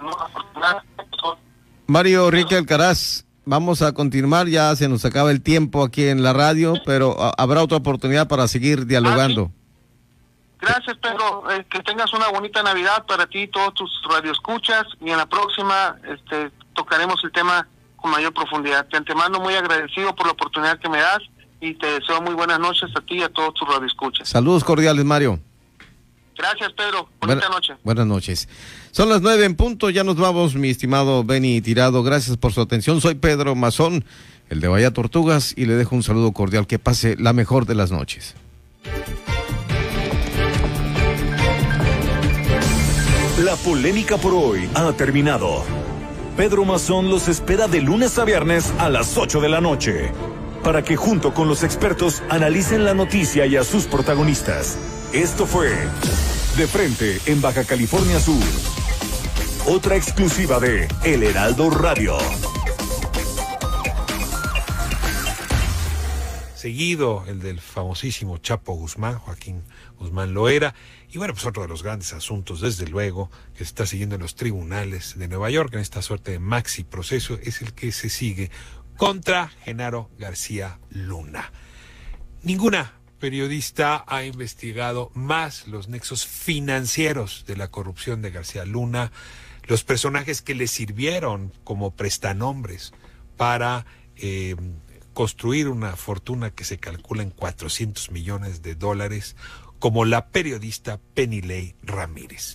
[1.87, 6.33] Mario Rique Alcaraz, vamos a continuar, ya se nos acaba el tiempo aquí en la
[6.33, 9.51] radio, pero habrá otra oportunidad para seguir dialogando.
[9.51, 9.65] Ah,
[10.65, 11.43] Gracias, Pedro.
[11.51, 14.83] Eh, que tengas una bonita Navidad para ti y todos tus radioescuchas.
[14.99, 17.67] Y en la próxima este, tocaremos el tema
[17.97, 18.87] con mayor profundidad.
[18.87, 21.19] De antemano, muy agradecido por la oportunidad que me das
[21.61, 24.27] y te deseo muy buenas noches a ti y a todos tus radioescuchas.
[24.27, 25.39] Saludos cordiales, Mario.
[26.35, 27.09] Gracias, Pedro.
[27.21, 27.75] Bonita noche.
[27.83, 28.49] Buenas noches.
[28.95, 29.89] Son las nueve en punto.
[29.89, 32.01] Ya nos vamos, mi estimado Benny Tirado.
[32.01, 33.01] Gracias por su atención.
[33.01, 34.05] Soy Pedro Mazón,
[34.49, 36.65] el de Bahía Tortugas, y le dejo un saludo cordial.
[36.65, 38.35] Que pase la mejor de las noches.
[43.43, 45.65] La polémica por hoy ha terminado.
[46.37, 50.13] Pedro Mazón los espera de lunes a viernes a las 8 de la noche
[50.63, 54.77] para que junto con los expertos analicen la noticia y a sus protagonistas.
[55.11, 55.69] Esto fue
[56.55, 58.84] De Frente en Baja California Sur.
[59.67, 62.19] Otra exclusiva de El Heraldo Radio.
[66.53, 69.63] Seguido el del famosísimo Chapo Guzmán, Joaquín
[69.97, 70.75] Guzmán Loera.
[71.11, 74.21] Y bueno, pues otro de los grandes asuntos, desde luego, que se está siguiendo en
[74.21, 78.09] los tribunales de Nueva York, en esta suerte de maxi proceso, es el que se
[78.09, 78.51] sigue
[78.97, 81.51] contra Genaro García Luna.
[82.43, 89.11] Ninguna periodista ha investigado más los nexos financieros de la corrupción de García Luna,
[89.67, 92.93] los personajes que le sirvieron como prestanombres
[93.37, 93.85] para
[94.15, 94.55] eh,
[95.13, 99.35] construir una fortuna que se calcula en 400 millones de dólares,
[99.79, 102.53] como la periodista Penilei Ramírez.